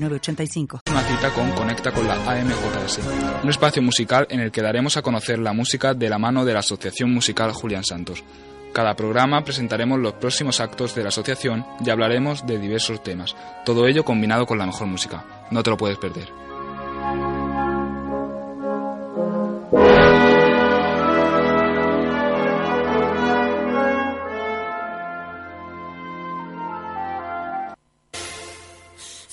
[0.00, 3.00] una cita con Conecta con la AMJS,
[3.42, 6.52] un espacio musical en el que daremos a conocer la música de la mano de
[6.52, 8.22] la Asociación Musical Julián Santos.
[8.72, 13.34] Cada programa presentaremos los próximos actos de la asociación y hablaremos de diversos temas,
[13.64, 15.24] todo ello combinado con la mejor música.
[15.50, 16.28] No te lo puedes perder.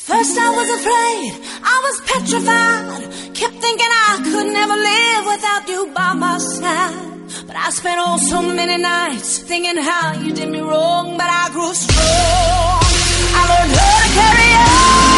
[0.06, 1.32] First I was afraid,
[1.64, 3.34] I was petrified.
[3.34, 7.48] Kept thinking I could never live without you by my side.
[7.48, 11.18] But I spent all so many nights thinking how you did me wrong.
[11.18, 12.86] But I grew strong.
[13.34, 15.15] I learned how to carry on.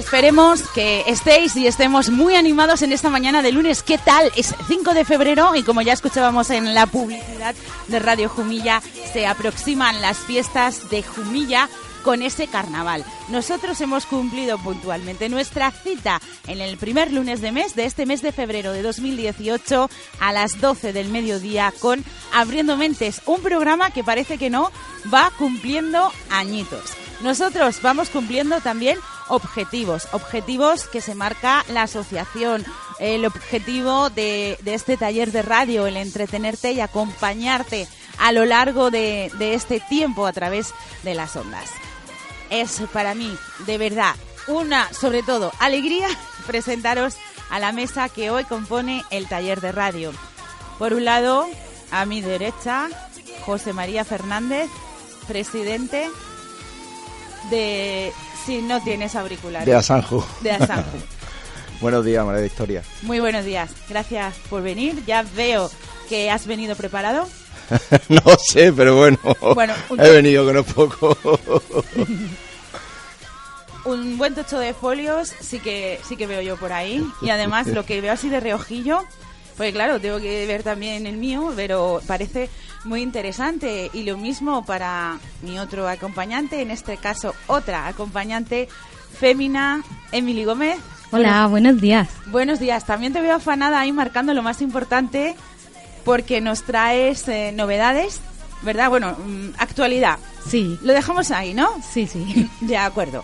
[0.00, 3.82] Esperemos que estéis y estemos muy animados en esta mañana de lunes.
[3.82, 4.32] ¿Qué tal?
[4.34, 7.54] Es 5 de febrero y como ya escuchábamos en la publicidad
[7.86, 8.80] de Radio Jumilla,
[9.12, 11.68] se aproximan las fiestas de Jumilla
[12.02, 13.04] con ese carnaval.
[13.28, 18.22] Nosotros hemos cumplido puntualmente nuestra cita en el primer lunes de mes de este mes
[18.22, 24.02] de febrero de 2018 a las 12 del mediodía con Abriendo Mentes, un programa que
[24.02, 24.72] parece que no
[25.12, 26.84] va cumpliendo añitos.
[27.20, 28.96] Nosotros vamos cumpliendo también
[29.30, 32.64] objetivos, objetivos que se marca la asociación.
[32.98, 39.30] El objetivo de, este taller de radio, el entretenerte y acompañarte a lo largo de,
[39.38, 41.70] de este tiempo a través de las ondas.
[42.50, 43.34] Es para mí,
[43.66, 44.14] de verdad,
[44.48, 46.08] una, sobre todo, alegría
[46.46, 47.16] presentaros
[47.48, 50.12] a la mesa que hoy compone el taller de radio.
[50.78, 51.46] Por un lado,
[51.90, 52.88] a mi derecha,
[53.44, 54.68] José María Fernández,
[55.26, 56.08] presidente
[57.48, 58.12] de
[58.44, 59.66] si no tienes auriculares.
[59.66, 60.24] De Asanju.
[60.40, 60.98] De Asanju.
[61.80, 62.82] buenos días, María Victoria.
[63.02, 63.70] Muy buenos días.
[63.88, 65.02] Gracias por venir.
[65.06, 65.70] Ya veo
[66.08, 67.26] que has venido preparado.
[68.08, 69.18] no sé, pero bueno.
[69.54, 71.16] bueno he venido con un poco.
[73.84, 77.66] un buen techo de folios sí que sí que veo yo por ahí y además
[77.68, 79.04] lo que veo así de reojillo
[79.60, 82.48] pues claro, tengo que ver también el mío, pero parece
[82.84, 83.90] muy interesante.
[83.92, 88.70] Y lo mismo para mi otro acompañante, en este caso otra acompañante
[89.18, 89.82] fémina,
[90.12, 90.78] Emily Gómez.
[91.10, 92.08] Hola, buenos días.
[92.28, 92.86] Buenos días.
[92.86, 95.36] También te veo afanada ahí marcando lo más importante
[96.06, 98.22] porque nos traes eh, novedades,
[98.62, 98.88] ¿verdad?
[98.88, 100.18] Bueno, mm, actualidad.
[100.48, 100.78] Sí.
[100.80, 101.68] Lo dejamos ahí, ¿no?
[101.82, 102.48] Sí, sí.
[102.62, 103.22] De acuerdo.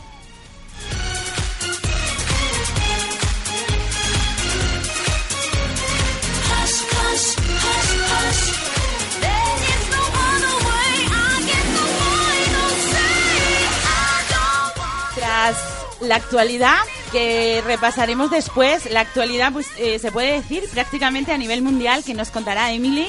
[16.00, 16.76] La actualidad
[17.12, 22.14] que repasaremos después, la actualidad pues eh, se puede decir prácticamente a nivel mundial que
[22.14, 23.06] nos contará Emily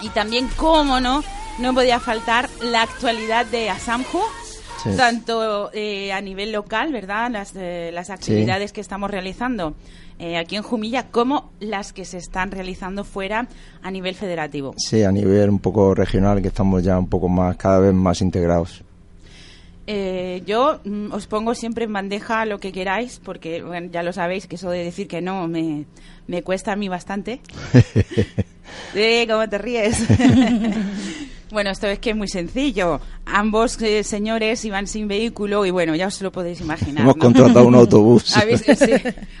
[0.00, 1.22] y también cómo no
[1.58, 4.20] no podía faltar la actualidad de Asamju
[4.96, 7.30] tanto eh, a nivel local, ¿verdad?
[7.30, 9.74] Las, eh, las actividades que estamos realizando
[10.38, 13.48] aquí en Jumilla como las que se están realizando fuera
[13.82, 14.72] a nivel federativo.
[14.76, 18.20] Sí, a nivel un poco regional que estamos ya un poco más cada vez más
[18.20, 18.84] integrados.
[19.86, 24.46] Eh, yo mm, os pongo siempre en bandeja lo que queráis, porque ya lo sabéis
[24.46, 25.86] que eso de decir que no me,
[26.26, 27.40] me cuesta a mí bastante.
[28.94, 30.06] eh, ¿Cómo te ríes?
[31.52, 32.98] Bueno, esto es que es muy sencillo.
[33.26, 37.02] Ambos eh, señores iban sin vehículo y bueno, ya os lo podéis imaginar.
[37.02, 38.34] Hemos contratado un autobús.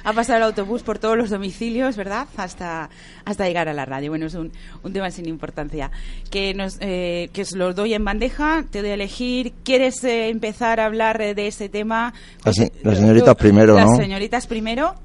[0.04, 2.28] Ha pasado el autobús por todos los domicilios, ¿verdad?
[2.36, 2.90] Hasta,
[3.24, 4.10] hasta llegar a la radio.
[4.10, 4.52] Bueno, es un,
[4.82, 5.90] un tema sin importancia.
[6.30, 9.54] Que, nos, eh, que os lo doy en bandeja, te doy a elegir.
[9.64, 12.12] ¿Quieres eh, empezar a hablar de ese tema?
[12.44, 12.56] Las,
[12.98, 13.86] señoritas primero, ¿no?
[13.86, 14.96] Las señoritas primero.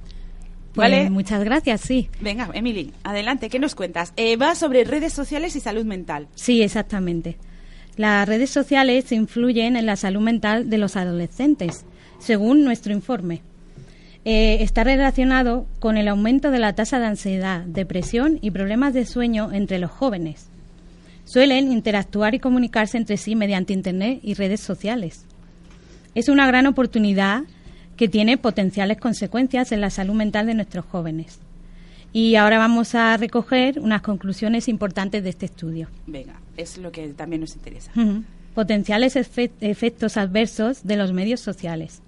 [0.78, 2.10] Pues muchas gracias, sí.
[2.22, 4.14] Venga, Emily, adelante, ¿qué nos cuentas?
[4.16, 6.28] Eh, va sobre redes sociales y salud mental.
[6.36, 7.38] Sí, exactamente.
[7.96, 11.84] Las redes sociales influyen en la salud mental de los adolescentes,
[12.20, 13.42] según nuestro informe.
[14.24, 19.06] Eh, está relacionado con el aumento de la tasa de ansiedad, depresión y problemas de
[19.06, 20.48] sueño entre los jóvenes.
[21.26, 25.26] Suelen interactuar y comunicarse entre sí mediante Internet y redes sociales.
[26.14, 27.44] Es una gran oportunidad
[27.98, 31.40] que tiene potenciales consecuencias en la salud mental de nuestros jóvenes.
[32.14, 35.90] Y ahora vamos a recoger unas conclusiones importantes de este estudio.
[36.06, 37.92] Venga, es lo que también nos interesa.
[38.56, 42.02] Potenciales efe- efectos adversos de los medios sociales.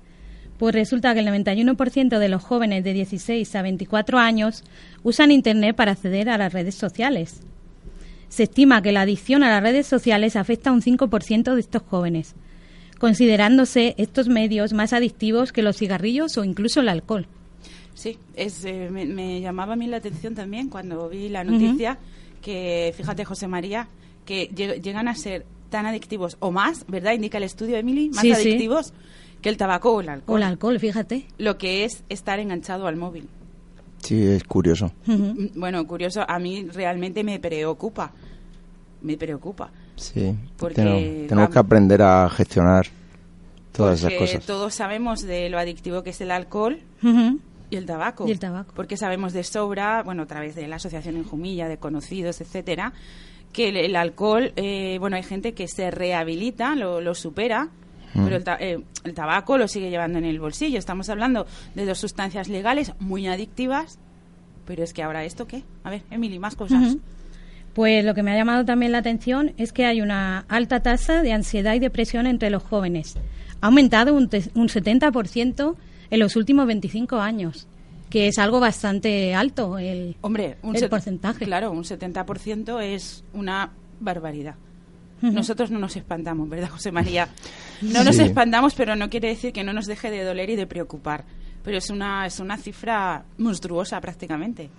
[0.58, 4.64] Pues resulta que el 91% de los jóvenes de 16 a 24 años
[5.04, 7.42] usan Internet para acceder a las redes sociales.
[8.30, 11.82] Se estima que la adicción a las redes sociales afecta a un 5% de estos
[11.84, 12.36] jóvenes,
[13.00, 17.26] considerándose estos medios más adictivos que los cigarrillos o incluso el alcohol.
[17.96, 21.98] Sí, es, eh, me, me llamaba a mí la atención también cuando vi la noticia
[22.42, 23.88] que, fíjate, José María,
[24.26, 27.14] que lleg- llegan a ser tan adictivos o más, ¿verdad?
[27.14, 28.42] Indica el estudio, Emily, más Sí, sí.
[28.50, 28.94] adictivos
[29.42, 30.38] que el tabaco o el O alcohol.
[30.38, 31.26] el alcohol, fíjate.
[31.38, 33.28] Lo que es estar enganchado al móvil.
[34.02, 34.94] Sí, es curioso.
[35.06, 38.14] Mm, Bueno, curioso, a mí realmente me preocupa.
[39.02, 39.72] Me preocupa.
[40.00, 40.36] Sí.
[40.58, 42.88] Porque, Tenemos, que aprender a gestionar
[43.72, 44.46] todas esas cosas.
[44.46, 46.80] todos sabemos de lo adictivo que es el alcohol
[47.72, 48.28] y el tabaco.
[48.28, 48.74] Y el tabaco.
[48.76, 52.94] Porque sabemos de sobra, bueno, a través de la asociación en Jumilla, de conocidos, etcétera,
[53.54, 57.70] que el, el alcohol, eh, bueno, hay gente que se rehabilita, lo, lo supera,
[58.12, 58.24] Mm.
[58.24, 60.80] pero el, ta- eh, el tabaco lo sigue llevando en el bolsillo.
[60.80, 64.00] Estamos hablando de dos sustancias legales muy adictivas,
[64.66, 65.62] pero es que ahora esto qué?
[65.84, 66.98] A ver, Emily, más cosas.
[67.74, 71.22] Pues lo que me ha llamado también la atención es que hay una alta tasa
[71.22, 73.16] de ansiedad y depresión entre los jóvenes.
[73.62, 75.76] Ha aumentado un, un 70%
[76.10, 77.68] en los últimos 25 años,
[78.10, 81.46] que es algo bastante alto el, Hombre, un el porcentaje.
[81.46, 84.56] Claro, un 70% es una barbaridad.
[85.22, 87.28] Nosotros no nos espantamos, ¿verdad, José María?
[87.82, 90.66] No nos espantamos, pero no quiere decir que no nos deje de doler y de
[90.66, 91.26] preocupar.
[91.62, 94.70] Pero es una, es una cifra monstruosa prácticamente.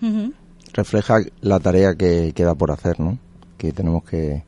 [0.74, 3.18] Refleja la tarea que queda por hacer, ¿no?
[3.58, 4.42] Que tenemos que,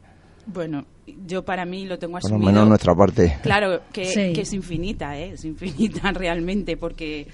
[0.47, 0.85] Bueno,
[1.27, 2.53] yo para mí lo tengo por lo asumido.
[2.53, 3.39] menos nuestra parte.
[3.43, 4.33] Claro, que, Sí.
[4.33, 5.33] que es infinita, ¿eh?
[5.33, 7.27] Es infinita realmente, porque...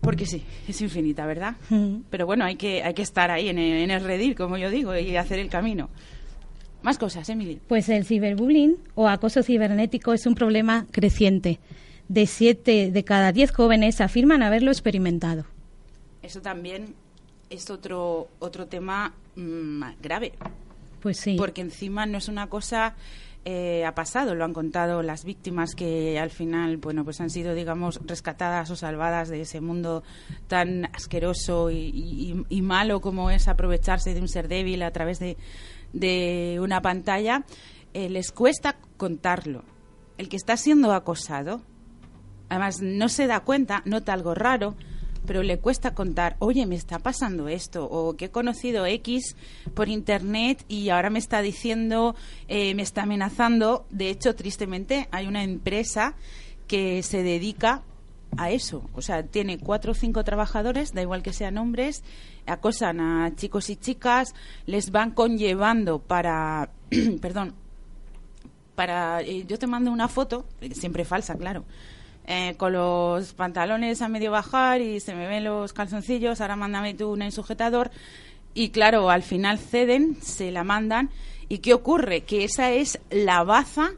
[0.00, 1.56] Porque sí, es infinita, ¿verdad?
[1.70, 2.02] Ujú.
[2.08, 4.70] Pero bueno, hay que, hay que estar ahí en el, en el redil, como yo
[4.70, 5.90] digo, y hacer el camino.
[6.82, 7.60] Más cosas, Emily.
[7.66, 11.58] Pues el ciberbullying o acoso cibernético es un problema creciente.
[12.08, 15.44] De siete de cada diez jóvenes afirman haberlo experimentado.
[16.22, 16.94] Eso también
[17.50, 20.32] es otro, otro tema mm, grave,
[21.00, 21.36] Pues sí.
[21.38, 22.94] porque encima no es una cosa
[23.44, 27.54] eh, ha pasado, lo han contado las víctimas que al final, bueno, pues han sido,
[27.54, 30.02] digamos, rescatadas o salvadas de ese mundo
[30.48, 35.18] tan asqueroso y, y- y malo como es aprovecharse de un ser débil a través
[35.18, 35.38] de,
[35.94, 37.44] de una pantalla.
[37.94, 39.62] Eh, les cuesta contarlo.
[40.18, 41.62] El que está siendo acosado,
[42.50, 44.74] además no se da cuenta, nota algo raro,
[45.28, 49.36] pero le cuesta contar, oye, me está pasando esto, o que he conocido X
[49.74, 52.16] por internet y ahora me está diciendo,
[52.48, 53.84] eh, me está amenazando.
[53.90, 56.14] De hecho, tristemente, hay una empresa
[56.66, 57.82] que se dedica
[58.38, 58.88] a eso.
[58.94, 62.02] O sea, tiene cuatro o cinco trabajadores, da igual que sean hombres,
[62.46, 64.34] acosan a chicos y chicas,
[64.64, 66.70] les van conllevando para,
[67.20, 67.54] perdón,
[68.74, 71.64] para eh, yo te mando una foto siempre falsa claro
[72.30, 76.92] eh, con los pantalones a medio bajar y se me ven los calzoncillos ahora mándame
[76.92, 77.90] tú un sujetador
[78.52, 81.08] y claro al final ceden se la mandan
[81.48, 83.92] y qué ocurre que esa es la baza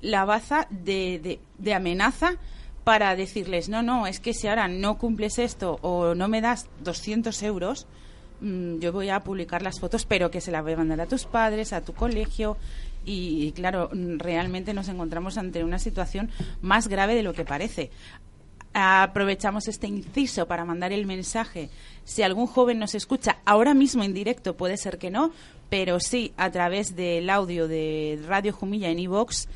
[0.00, 2.36] la baza de, de, de amenaza
[2.84, 6.70] para decirles no no es que si ahora no cumples esto o no me das
[6.84, 7.86] 200 euros
[8.40, 11.06] mm, yo voy a publicar las fotos, pero que se las voy a mandar a
[11.06, 12.56] tus padres, a tu colegio.
[13.04, 17.90] Y, claro, realmente nos encontramos ante una situación más grave de lo que parece.
[18.74, 21.70] Aprovechamos este inciso para mandar el mensaje.
[22.04, 25.32] Si algún joven nos escucha ahora mismo en directo, puede ser que no,
[25.70, 29.48] pero sí a través del audio de Radio Jumilla en iVox,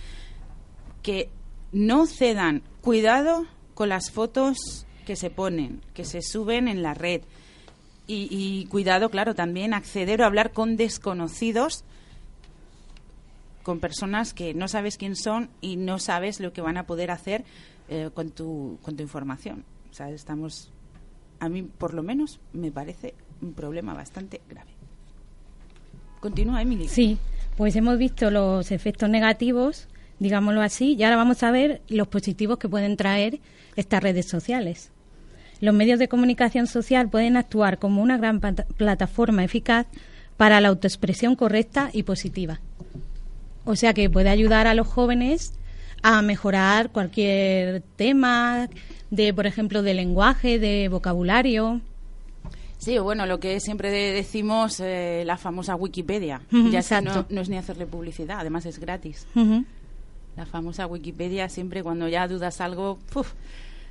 [1.03, 1.29] que
[1.73, 2.63] no cedan.
[2.81, 7.23] Cuidado con las fotos que se ponen, que se suben en la red.
[8.07, 11.85] Y cuidado, claro, también acceder o hablar con desconocidos,
[13.63, 17.11] con personas que no sabes quién son y no sabes lo que van a poder
[17.11, 17.45] hacer
[17.89, 19.65] eh, con, tu, con tu información.
[19.91, 20.71] O sea, estamos,
[21.41, 24.71] a mí por lo menos me parece un problema bastante grave.
[26.21, 26.89] Continúa, Emily.
[26.89, 27.19] Sí,
[27.57, 29.89] pues hemos visto los efectos negativos,
[30.21, 33.41] digámoslo así, y ahora vamos a ver los positivos que pueden traer
[33.77, 34.91] estas redes sociales.
[35.61, 39.87] Los medios de comunicación social pueden actuar como una gran plataforma eficaz
[40.37, 42.61] para la autoexpresión correcta y positiva.
[43.65, 45.53] O sea que puede ayudar a los jóvenes
[46.03, 48.69] a mejorar cualquier tema
[49.11, 51.81] de, por ejemplo, de lenguaje, de vocabulario.
[52.79, 56.41] Sí, o bueno, lo que siempre de- decimos, eh, la famosa Wikipedia.
[56.73, 57.27] Ya sé, no, exacto.
[57.35, 59.27] no es ni hacerle publicidad, además es gratis.
[60.37, 63.33] La famosa Wikipedia, siempre cuando ya dudas algo, ¡puf!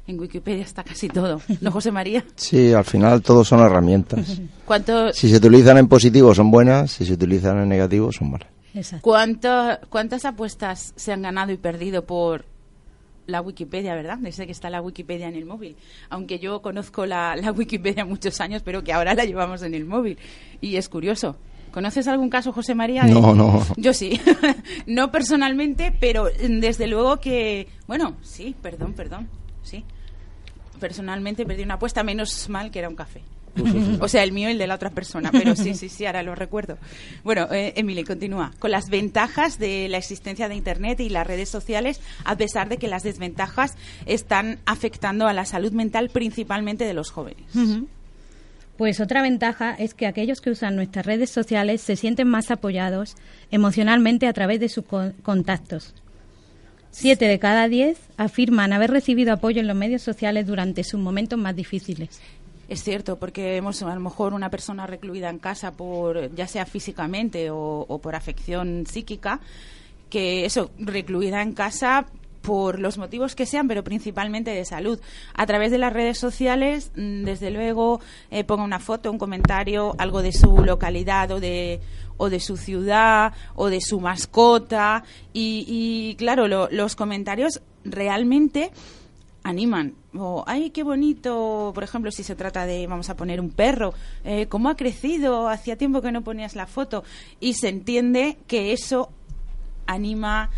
[0.07, 1.39] En Wikipedia está casi todo.
[1.61, 2.25] ¿No, José María?
[2.35, 4.41] Sí, al final todo son herramientas.
[4.65, 8.49] ¿Cuánto, Si se utilizan en positivo son buenas, si se utilizan en negativo son malas.
[8.73, 9.03] Exacto.
[9.03, 12.45] cuánto- ¿Cuántas apuestas se han ganado y perdido por
[13.27, 14.17] la Wikipedia, verdad?
[14.19, 15.75] Desde que está la Wikipedia en el móvil.
[16.09, 19.85] Aunque yo conozco la, la Wikipedia muchos años, pero que ahora la llevamos en el
[19.85, 20.17] móvil.
[20.59, 21.35] Y es curioso.
[21.71, 23.03] ¿Conoces algún caso, José María?
[23.03, 23.65] de- No, no.
[23.77, 24.19] Yo sí.
[24.87, 27.67] no personalmente, pero desde luego que...
[27.87, 29.29] Bueno, sí, perdón, perdón.
[29.63, 29.85] Sí.
[30.79, 33.21] Personalmente perdí una apuesta, menos mal que era un café.
[33.99, 36.23] O sea, el mío y el de la otra persona, pero sí, sí, sí, ahora
[36.23, 36.77] lo recuerdo.
[37.23, 38.51] Bueno, eh, Emily, continúa.
[38.59, 42.77] Con las ventajas de la existencia de Internet y las redes sociales, a pesar de
[42.77, 47.43] que las desventajas están afectando a la salud mental principalmente de los jóvenes.
[48.77, 53.15] Pues otra ventaja es que aquellos que usan nuestras redes sociales se sienten más apoyados
[53.51, 55.93] emocionalmente a través de sus con- contactos.
[56.89, 61.37] Siete de cada diez afirman haber recibido apoyo en los medios sociales durante sus momentos
[61.39, 62.19] más difíciles.
[62.71, 66.65] Es cierto, porque vemos a lo mejor una persona recluida en casa por ya sea
[66.65, 69.41] físicamente o, o por afección psíquica,
[70.09, 72.05] que eso, recluida en casa
[72.41, 75.01] por los motivos que sean, pero principalmente de salud.
[75.33, 77.99] A través de las redes sociales, mm, desde luego,
[78.31, 81.81] eh, ponga una foto, un comentario, algo de su localidad o de
[82.15, 88.71] o de su ciudad o de su mascota y, y, claro, lo- los comentarios realmente
[89.43, 89.93] animan.
[90.15, 93.93] O, ay, qué bonito, por ejemplo, si se trata de, vamos a poner un perro,
[94.23, 97.03] eh, cómo ha crecido, hacía tiempo que no ponías la foto.
[97.39, 99.09] Y se entiende que eso
[99.87, 100.49] anima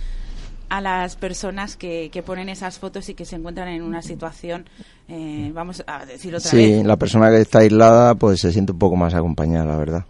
[0.70, 4.66] a las personas que, que ponen esas fotos y que se encuentran en una situación,
[5.08, 6.86] eh, vamos a decir otra Sí, vez.
[6.86, 10.06] la persona que está aislada pues se siente un poco más acompañada, la verdad.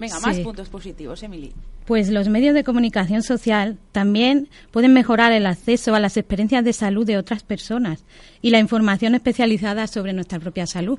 [0.00, 1.52] Venga, más puntos positivos, Emily.
[1.86, 6.72] Pues los medios de comunicación social también pueden mejorar el acceso a las experiencias de
[6.72, 8.02] salud de otras personas
[8.42, 10.98] y la información especializada sobre nuestra propia salud.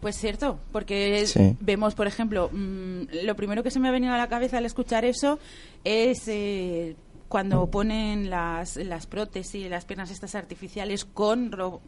[0.00, 1.56] Pues cierto, porque Sí.
[1.60, 4.66] vemos, por ejemplo, mm, lo primero que se me ha venido a la cabeza al
[4.66, 5.38] escuchar eso
[5.84, 6.96] es eh,
[7.28, 11.80] cuando ponen las, las prótesis, las piernas estas artificiales con, ro-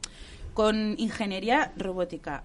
[0.54, 2.44] con ingeniería robótica.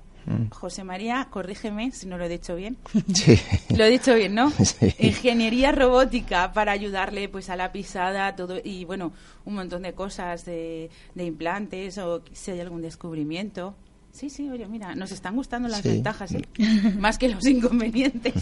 [0.52, 2.78] José María, corrígeme si no lo he dicho bien.
[3.14, 3.40] Sí.
[3.76, 4.52] Lo he dicho bien, ¿no?
[4.64, 4.94] Sí.
[5.00, 9.12] Ingeniería robótica para ayudarle pues a la pisada, todo y bueno,
[9.46, 13.76] un montón de cosas de, de implantes o si hay algún descubrimiento.
[14.12, 15.90] Sí, sí, oye, mira, nos están gustando las Sí.
[15.90, 16.42] ventajas, ¿eh?
[17.00, 18.34] Más que los inconvenientes.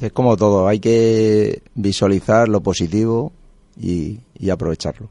[0.00, 3.32] Es como todo, hay que visualizar lo positivo
[3.80, 5.08] y, y aprovecharlo.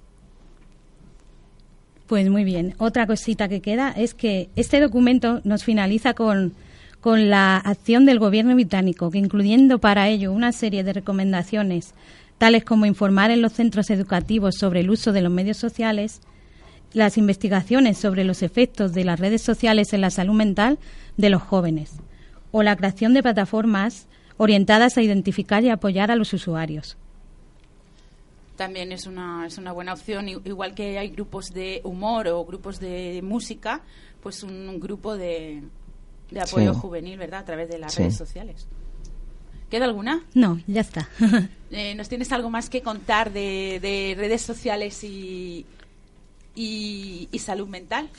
[2.12, 2.76] Pues muy bien.
[2.78, 6.52] Otra cosita que queda es que este documento nos finaliza con,
[7.00, 11.94] con la acción del gobierno británico, que incluyendo para ello una serie de recomendaciones,
[12.38, 16.20] tales como informar en los centros educativos sobre el uso de los medios sociales,
[16.92, 20.80] las investigaciones sobre los efectos de las redes sociales en la salud mental
[21.16, 21.94] de los jóvenes,
[22.52, 26.98] o la creación de plataformas orientadas a identificar y apoyar a los usuarios.
[28.58, 32.46] También es una, es una buena opción, i- igual que hay grupos de humor o
[32.46, 33.82] grupos de música,
[34.22, 35.64] pues un, un grupo de,
[36.30, 36.80] de apoyo Sí.
[36.80, 37.40] juvenil, ¿verdad?
[37.42, 38.04] A través de las Sí.
[38.04, 38.68] redes sociales.
[39.70, 40.24] ¿Queda alguna?
[40.34, 41.08] No, ya está.
[41.74, 45.66] Eh, ¿Nos tienes algo más que contar de, de redes sociales y,
[46.54, 48.10] y, y salud mental?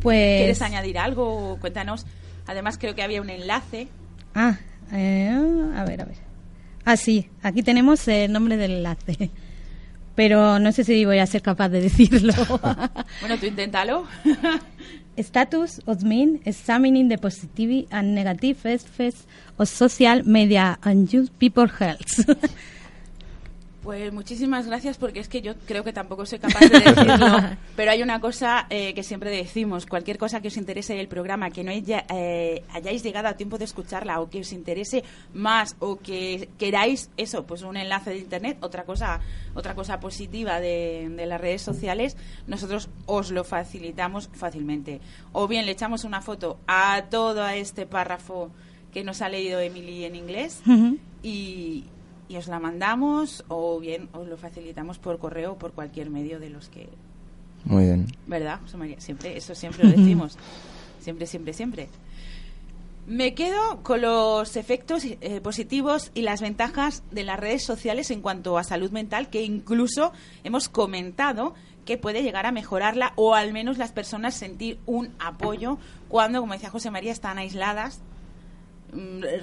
[0.00, 1.58] Pues ¿Quieres añadir algo?
[1.60, 2.06] Cuéntanos.
[2.46, 3.88] Además, creo que había un enlace.
[4.34, 4.58] Ah,
[4.90, 5.28] eh,
[5.76, 6.16] a ver, a ver.
[6.84, 9.30] Ah, sí, aquí tenemos el nombre del enlace.
[10.14, 12.34] Pero no sé si voy a ser capaz de decirlo.
[13.20, 14.06] Bueno, tú inténtalo.
[15.16, 19.26] Status of mean examining the positive and negative effects
[19.58, 22.26] of social media on youth people health.
[23.82, 27.36] Pues muchísimas gracias porque es que yo creo que tampoco soy capaz de decirlo.
[27.74, 31.50] Pero hay una cosa eh, que siempre decimos, cualquier cosa que os interese del programa,
[31.50, 35.02] que no haya- eh, hayáis llegado a tiempo de escucharla o que os interese
[35.34, 39.18] más o que queráis eso, pues un enlace de internet, otra cosa,
[39.54, 45.00] otra cosa positiva de, de las redes sociales, nosotros os lo facilitamos fácilmente.
[45.32, 48.52] O bien le echamos una foto a todo este párrafo
[48.92, 50.60] que nos ha leído Emily en inglés
[51.24, 51.84] y,
[52.28, 56.40] y os la mandamos o bien os lo facilitamos por correo o por cualquier medio
[56.40, 56.88] de los que,
[57.64, 58.06] Muy bien.
[58.26, 58.60] ¿verdad?
[58.62, 59.00] José María?
[59.00, 60.38] Siempre, eso siempre lo decimos.
[61.00, 61.88] siempre, siempre, siempre.
[63.06, 68.20] Me quedo con los efectos eh, positivos y las ventajas de las redes sociales en
[68.20, 70.12] cuanto a salud mental, que incluso
[70.44, 75.78] hemos comentado que puede llegar a mejorarla o al menos las personas sentir un apoyo
[76.08, 78.00] cuando, como decía José María, están aisladas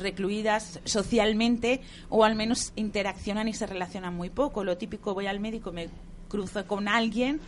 [0.02, 4.64] recluidas socialmente o al menos interaccionan y se relacionan muy poco.
[4.64, 5.90] Lo típico, voy al médico, me
[6.28, 7.40] cruzo con alguien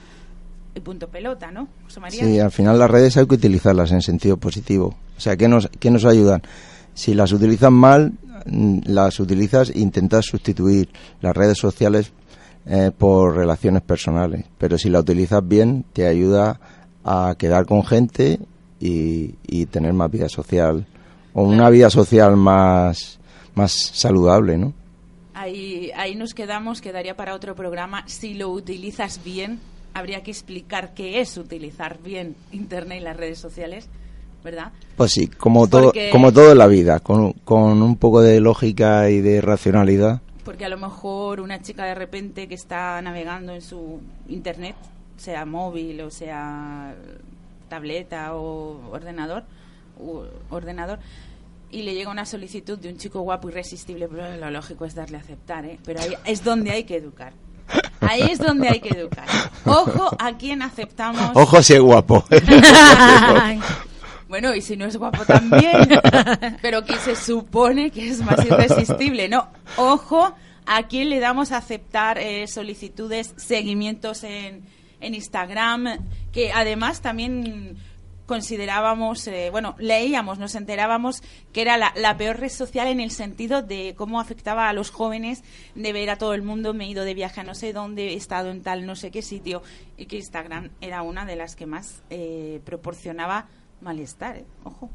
[0.74, 1.68] y punto pelota, ¿no?
[2.10, 4.96] Sí, al final las redes hay que utilizarlas en sentido positivo.
[5.18, 6.42] O sea, ¿qué nos, qué nos ayudan?
[6.94, 8.14] Si las utilizas mal,
[8.46, 10.90] mm, las utilizas e intentas sustituir
[11.22, 12.12] las redes sociales
[12.66, 14.46] eh, por relaciones personales.
[14.58, 16.60] Pero si la utilizas bien, te ayuda
[17.04, 18.40] a quedar con gente
[18.80, 20.86] y, y tener más vida social.
[21.34, 23.20] O una vida social más,
[23.56, 24.74] más saludable, ¿no?
[25.34, 28.04] Ahí, ahí nos quedamos, quedaría para otro programa.
[28.08, 29.60] Si lo utilizas bien,
[29.94, 33.88] habría que explicar qué es utilizar bien Internet y las redes sociales,
[34.44, 34.72] ¿verdad?
[34.98, 39.10] Pues sí, como todo, como todo en la vida, con, con un poco de lógica
[39.10, 40.22] y de racionalidad.
[40.44, 44.76] Porque a lo mejor una chica de repente que está navegando en su Internet,
[45.18, 46.96] sea móvil o sea
[47.70, 49.44] tableta o ordenador,
[50.50, 51.00] ordenador,
[51.72, 55.18] y le llega una solicitud de un chico guapo irresistible, pero lo lógico es darle
[55.18, 55.80] a aceptar, ¿eh?
[55.86, 57.34] Pero ahí es donde hay que educar.
[58.02, 59.26] Ahí es donde hay que educar.
[59.66, 61.32] Ojo a quién aceptamos.
[61.34, 62.26] Ojo si es guapo.
[64.28, 65.74] Bueno, y si no es guapo también,
[66.62, 69.50] pero que se supone que es más irresistible, ¿no?
[69.76, 70.34] Ojo
[70.66, 74.64] a quién le damos a aceptar eh, solicitudes, seguimientos en,
[75.02, 77.76] en Instagram, que además también
[78.26, 81.22] considerábamos, eh, bueno, leíamos, nos enterábamos
[81.54, 84.90] que era la, la peor red social en el sentido de cómo afectaba a los
[84.90, 85.44] jóvenes
[85.76, 88.10] de ver a todo el mundo, me he ido de viaje a no sé dónde,
[88.10, 89.62] he estado en tal no sé qué sitio,
[89.98, 93.48] y que Instagram era una de las que más eh, proporcionaba
[93.82, 94.46] malestar, ¿eh?
[94.64, 94.90] ojo.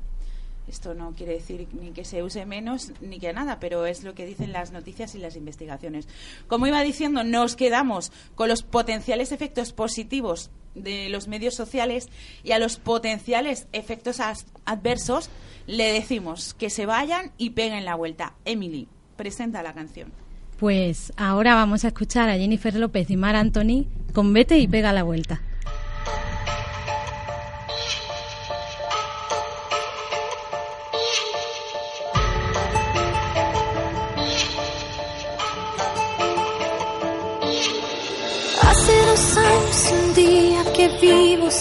[0.69, 4.15] Esto no quiere decir ni que se use menos ni que nada, pero es lo
[4.15, 6.09] que dicen las noticias y las investigaciones.
[6.49, 12.09] Como iba diciendo, nos quedamos con los potenciales efectos positivos de los medios sociales
[12.43, 14.21] y a los potenciales efectos
[14.65, 15.31] adversos
[15.67, 18.35] le decimos que se vayan y peguen la vuelta.
[18.45, 20.13] Emily, presenta la canción.
[20.59, 24.93] Pues ahora vamos a escuchar a Jennifer López y Mar Anthony con Vete y pega
[24.93, 25.43] la vuelta.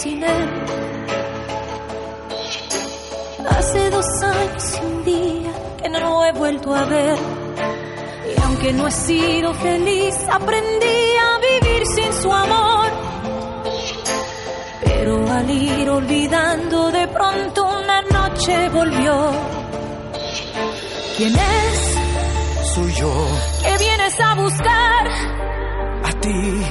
[0.02, 0.48] Sin él.
[3.48, 7.16] Hace dos años y un día que no lo he vuelto a ver.
[8.36, 12.86] Y aunque no he sido feliz, aprendí a vivir sin su amor.
[14.84, 19.30] Pero al ir olvidando, de pronto una noche volvió.
[21.16, 21.96] ¿Quién es?
[22.74, 23.26] Soy yo,
[23.62, 25.08] ¿Qué vienes a buscar?
[26.04, 26.62] a ti,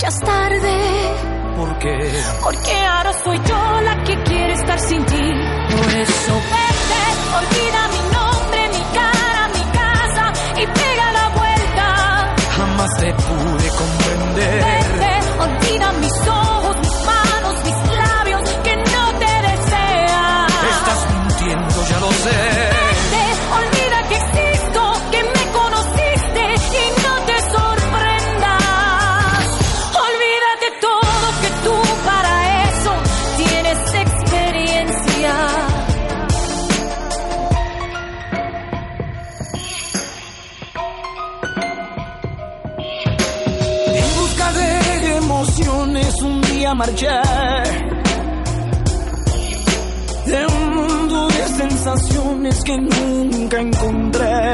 [0.00, 1.33] Ya es tarde.
[1.56, 5.32] Porque Porque ahora soy yo la que quiere estar sin ti.
[5.70, 7.02] Por eso vete,
[7.38, 12.34] olvida mi nombre, mi cara, mi casa y pega la vuelta.
[12.56, 14.73] jamás te pude comprender.
[46.74, 47.08] Día marché.
[50.26, 54.52] De un mundo de sensaciones que nunca encontré.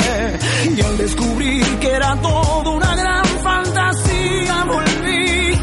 [0.76, 5.58] Y al descubrir que era todo una gran fantasía, volví.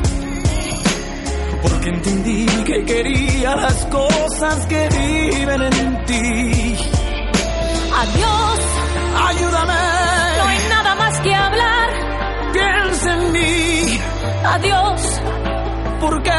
[1.61, 6.75] Porque entendí que quería las cosas que viven en ti.
[7.99, 8.59] Adiós,
[9.29, 9.73] Ayúdame,
[10.37, 11.89] no hay nada más que hablar.
[12.53, 13.99] piensa en mí.
[14.45, 15.01] Adiós,
[15.99, 16.29] porque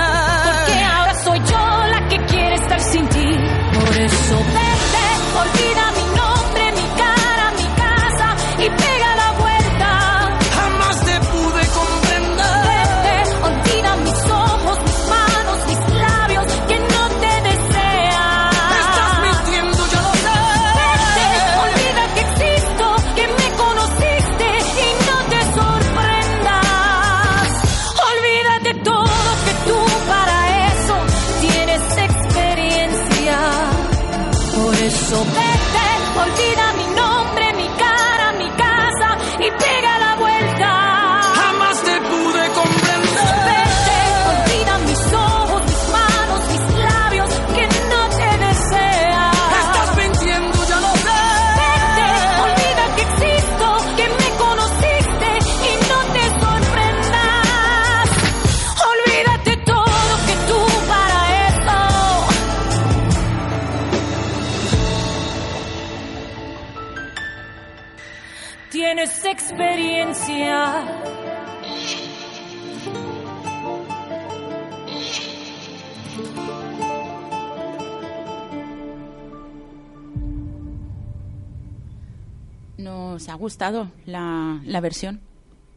[83.59, 85.21] gustado la, la versión,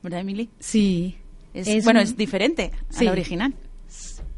[0.03, 0.49] ¿verdad, Emily?
[0.59, 1.17] Sí.
[1.53, 3.05] Es, Es bueno, un- es diferente a Sí.
[3.05, 3.55] la original.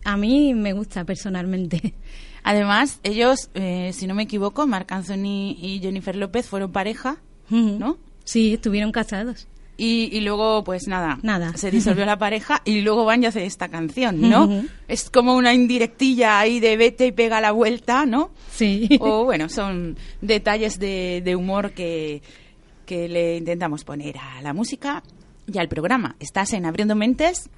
[0.06, 1.94] A mí me gusta personalmente.
[2.44, 7.18] Además, ellos, eh, si no me equivoco, Marc Anthony y Jennifer López fueron pareja,
[7.50, 7.98] ¿no?
[8.24, 9.48] Sí, estuvieron casados.
[9.76, 11.56] Y, y luego, pues nada, Nada.
[11.58, 14.46] se disolvió la pareja y luego van y hacen esta canción, ¿no?
[14.46, 14.68] Ujú.
[14.88, 18.32] Es como una indirectilla ahí de vete y pega la vuelta, ¿no?
[18.52, 18.88] Sí.
[19.02, 22.22] O bueno, son detalles de, de humor que,
[22.86, 25.04] que le intentamos poner a la música
[25.52, 26.16] y al programa.
[26.20, 27.50] Estás en Abriendo Mentes,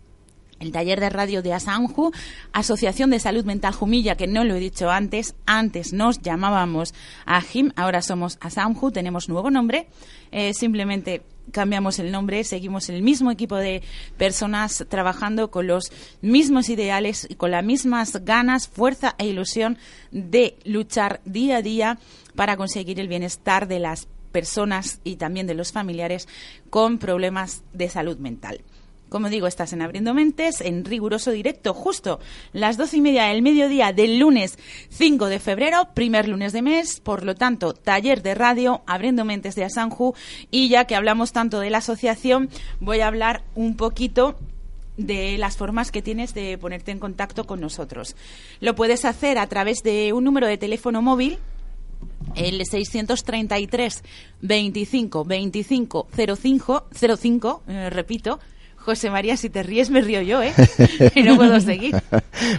[0.59, 2.11] el taller de radio de Asanju,
[2.53, 6.93] Asociación de Salud Mental Jumilla, que no lo he dicho antes, antes nos llamábamos
[7.25, 9.88] AJIM, ahora somos Asanju, tenemos nuevo nombre,
[10.31, 13.83] eh, simplemente cambiamos el nombre, seguimos el mismo equipo de
[14.17, 19.77] personas trabajando con los mismos ideales y con las mismas ganas, fuerza e ilusión
[20.11, 21.99] de luchar día a día
[22.35, 26.27] para conseguir el bienestar de las personas y también de los familiares
[26.69, 28.59] con problemas de salud mental.
[29.07, 32.19] Como digo, estás en Abriendo Mentes en riguroso directo, justo
[32.51, 36.99] las doce y media del mediodía del lunes 5 de febrero, primer lunes de mes.
[36.99, 40.15] Por lo tanto, taller de radio, Abriendo Mentes de Asanju.
[40.51, 42.49] Y ya que hablamos tanto de la asociación,
[42.81, 44.35] voy a hablar un poquito
[44.97, 48.17] de las formas que tienes de ponerte en contacto con nosotros.
[48.59, 51.39] Lo puedes hacer a través de un número de teléfono móvil
[52.35, 54.03] el 633
[54.41, 56.83] 25 25 05
[57.17, 58.39] 05, eh, repito.
[58.85, 60.53] José María, si te ríes me río yo, ¿eh?
[61.15, 61.95] y no puedo seguir.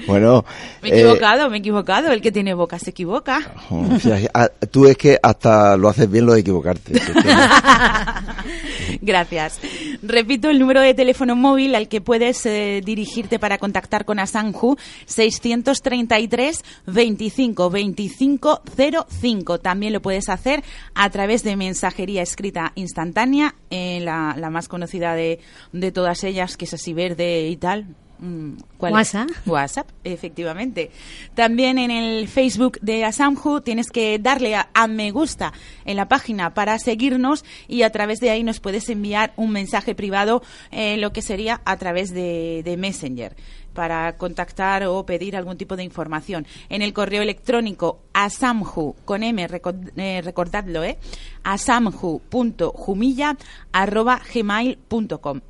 [0.08, 0.44] bueno,
[0.82, 2.10] Me he eh, equivocado, me he equivocado.
[2.10, 3.52] El que tiene boca se equivoca.
[3.70, 6.92] o sea, a- tú es que hasta lo haces bien lo de equivocarte.
[6.96, 9.58] Es que- Gracias.
[10.02, 14.76] Repito el número de teléfono móvil al que puedes eh, dirigirte para contactar con Asanju,
[15.06, 18.62] 633 25 25
[19.08, 19.58] 05.
[19.60, 20.62] También lo puedes hacer
[20.94, 25.40] a través de mensajería escrita instantánea, eh, la, la más conocida de,
[25.72, 27.86] de todas ellas, que es así verde y tal.
[28.18, 29.14] Mm, ¿cuál es?
[29.14, 29.28] WhatsApp.
[29.46, 30.90] WhatsApp, efectivamente.
[31.34, 35.52] También en el Facebook de Asamju tienes que darle a, a me gusta
[35.84, 39.94] en la página para seguirnos y a través de ahí nos puedes enviar un mensaje
[39.94, 43.36] privado, eh, lo que sería a través de, de Messenger
[43.76, 46.44] para contactar o pedir algún tipo de información.
[46.68, 50.98] En el correo electrónico asamju, con M, reco- eh, recordadlo, ¿eh?
[51.44, 53.36] asamju.jumilla
[53.72, 55.40] arroba gmail.com.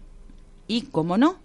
[0.69, 1.37] Y, como no,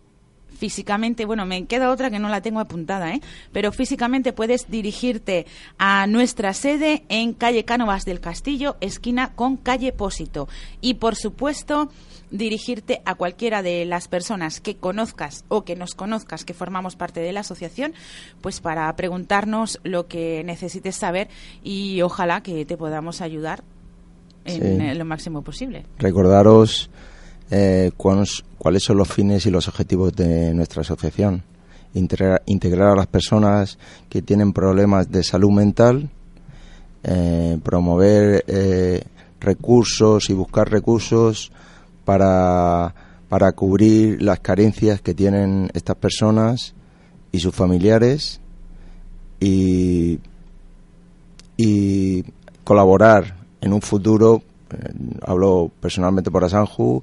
[0.58, 3.22] físicamente, bueno, me queda otra que no la tengo apuntada, ¿eh?
[3.52, 5.46] Pero físicamente puedes dirigirte
[5.78, 10.48] a nuestra sede en calle Cánovas del Castillo, esquina con calle Pósito.
[10.82, 11.92] Y, por supuesto,
[12.32, 17.20] dirigirte a cualquiera de las personas que conozcas o que nos conozcas, que formamos parte
[17.20, 17.94] de la asociación,
[18.42, 21.28] pues para preguntarnos lo que necesites saber
[21.64, 23.64] y ojalá que te podamos ayudar
[24.46, 24.86] en Sí.
[24.88, 25.86] eh, lo máximo posible.
[26.00, 26.90] Recordaros
[27.52, 31.44] eh, cuáles son los fines y los objetivos de nuestra asociación.
[31.94, 33.78] Integrar, integrar a las personas
[34.10, 36.10] que tienen problemas de salud mental,
[37.04, 39.04] eh, promover eh,
[39.42, 41.52] recursos y buscar recursos
[42.06, 42.94] para,
[43.30, 46.74] para cubrir las carencias que tienen estas personas
[47.32, 48.40] y sus familiares
[49.40, 50.20] y,
[51.58, 52.24] y
[52.64, 54.94] colaborar en un futuro, eh,
[55.26, 57.02] hablo personalmente por Asanju,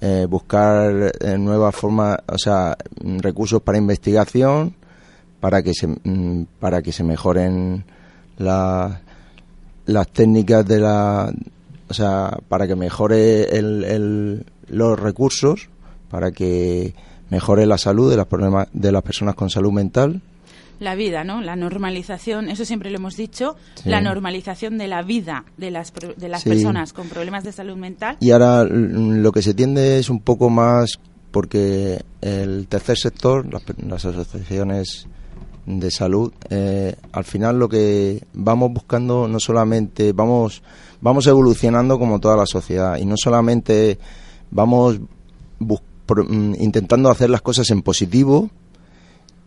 [0.00, 2.76] eh, buscar eh, nuevas formas, o sea,
[3.18, 4.74] recursos para investigación,
[5.40, 7.84] para que se, mm, para que se mejoren
[8.38, 9.00] la-
[9.86, 11.32] las técnicas de la,
[11.90, 15.68] o sea, para que mejore el, el- los recursos,
[16.08, 16.94] para que
[17.28, 20.22] mejore la salud de las problemas de las personas con salud mental
[20.78, 21.42] la vida, ¿no?
[21.42, 23.90] La normalización, eso siempre lo hemos dicho, Sí.
[23.90, 26.48] la normalización de la vida de las, de las Sí.
[26.48, 28.16] personas con problemas de salud mental.
[28.20, 30.98] Y ahora lo que se tiende es un poco más
[31.32, 35.06] porque el tercer sector, las, las asociaciones
[35.66, 40.62] de salud, eh, al final lo que vamos buscando no solamente vamos
[41.00, 43.98] vamos evolucionando como toda la sociedad y no solamente
[44.50, 44.98] vamos
[45.58, 48.50] mm, intentando hacer las cosas en positivo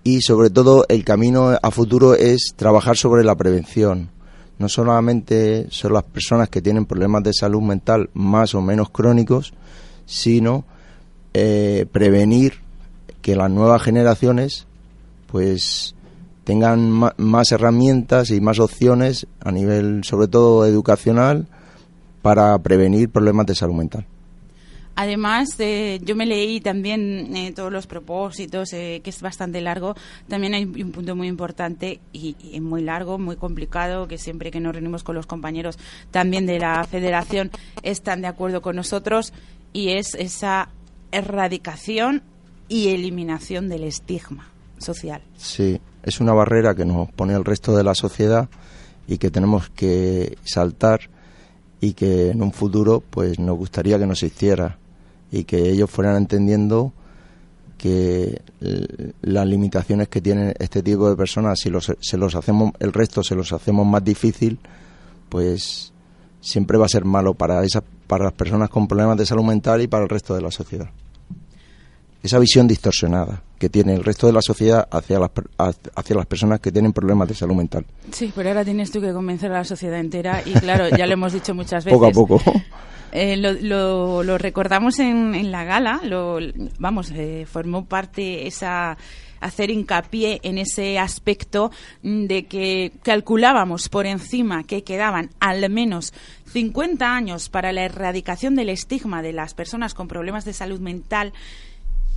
[0.03, 4.09] y sobre todo el camino a futuro es trabajar sobre la prevención.
[4.59, 9.53] No solamente son las personas que tienen problemas de salud mental más o menos crónicos,
[10.05, 10.65] sino
[11.33, 12.55] eh, prevenir
[13.21, 14.67] que las nuevas generaciones
[15.33, 15.95] pues
[16.43, 21.47] tengan más herramientas y más opciones a nivel sobre todo educacional
[22.21, 24.05] para prevenir problemas de salud mental.
[24.95, 29.95] Además, eh, yo me leí también eh, todos los propósitos, eh, que es bastante largo.
[30.27, 34.59] También hay un punto muy importante y, y muy largo, muy complicado, que siempre que
[34.59, 35.79] nos reunimos con los compañeros
[36.11, 37.49] también de la federación
[37.81, 39.33] están de acuerdo con nosotros,
[39.73, 40.69] y es esa
[41.11, 42.21] erradicación
[42.69, 45.23] y eliminación del estigma social.
[45.37, 48.49] Sí, es una barrera que nos pone el resto de la sociedad
[49.07, 51.01] y que tenemos que saltar
[51.81, 54.77] y que en un futuro pues nos gustaría que no se hiciera
[55.31, 56.93] y que ellos fueran entendiendo
[57.77, 62.71] que eh, las limitaciones que tienen este tipo de personas si los, se los hacemos
[62.79, 64.59] el resto se los hacemos más difícil
[65.27, 65.91] pues
[66.39, 69.81] siempre va a ser malo para esas para las personas con problemas de salud mental
[69.81, 70.89] y para el resto de la sociedad.
[72.21, 75.31] Esa visión distorsionada que tiene el resto de la sociedad hacia las,
[75.95, 77.85] hacia las personas que tienen problemas de salud mental.
[78.11, 81.13] Sí, pero ahora tienes tú que convencer a la sociedad entera y claro, ya lo
[81.13, 81.97] hemos dicho muchas veces.
[81.97, 82.41] Poco a poco.
[83.13, 86.39] Eh, lo, lo- lo recordamos en, en la gala, lo,
[86.77, 88.97] vamos, eh, formó parte esa
[89.39, 91.69] hacer hincapié en ese aspecto
[92.01, 96.13] de que calculábamos por encima que quedaban al menos
[96.51, 101.31] 50 años para la erradicación del estigma de las personas con problemas de salud mental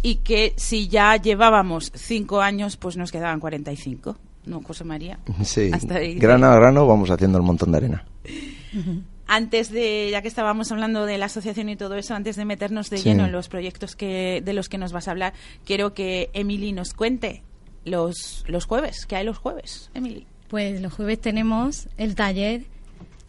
[0.02, 4.16] y que si ya llevábamos cinco años, pues nos quedaban 45.
[4.46, 5.18] ¿No, José María?
[5.44, 6.14] Sí, Hasta ahí.
[6.14, 8.04] grano a grano vamos haciendo el montón de arena.
[9.28, 12.90] Antes de, ya que estábamos hablando de la asociación y todo eso, antes de meternos
[12.90, 13.08] de Sí.
[13.08, 15.32] lleno en los proyectos que, de los que nos vas a hablar,
[15.64, 17.42] quiero que Emily nos cuente
[17.84, 19.04] los, los jueves.
[19.04, 20.26] ¿Qué hay los jueves, Emily?
[20.46, 22.62] Pues los jueves tenemos el taller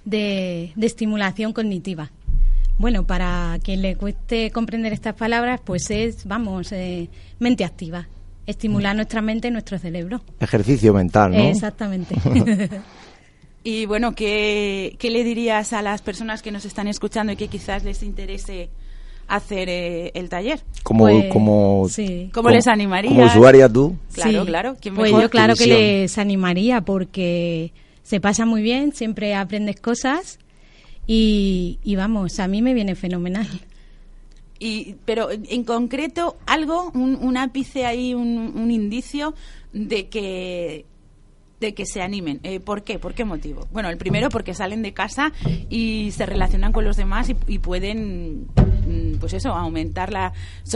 [0.05, 2.11] de, de estimulación cognitiva.
[2.77, 7.09] Bueno, para quien le cueste comprender estas palabras, pues es, vamos, eh,
[7.39, 8.07] mente activa.
[8.45, 10.21] Estimular nuestra mente y nuestro cerebro.
[10.39, 11.39] Ejercicio mental, ¿no?
[11.39, 12.15] Exactamente.
[13.63, 17.49] Y bueno, ¿qué, ¿qué le dirías a las personas que nos están escuchando y que
[17.49, 18.69] quizás les interese
[19.27, 20.61] hacer eh, el taller?
[20.83, 22.29] Como, Pues, como, sí.
[22.33, 23.13] ¿Cómo les animarías?
[23.13, 23.97] Como usuaria tú.
[24.13, 24.47] Claro, Sí.
[24.47, 24.77] claro.
[24.79, 25.23] ¿quién Pues mejor?
[25.23, 30.39] yo claro que les animaría porque se pasa muy bien, siempre aprendes cosas
[31.07, 33.47] y, y vamos, a mí me viene fenomenal.
[34.59, 39.33] Y, pero en concreto, algo, un, un ápice ahí, un, un indicio
[39.73, 40.85] de que
[41.59, 42.39] de que se animen.
[42.43, 42.99] Eh, ¿Por qué?
[42.99, 43.67] ¿Por qué motivo?
[43.71, 45.33] Bueno, el primero porque salen de casa
[45.71, 50.33] y se relacionan con los demás y, y pueden, mm, pues eso, aumentar la,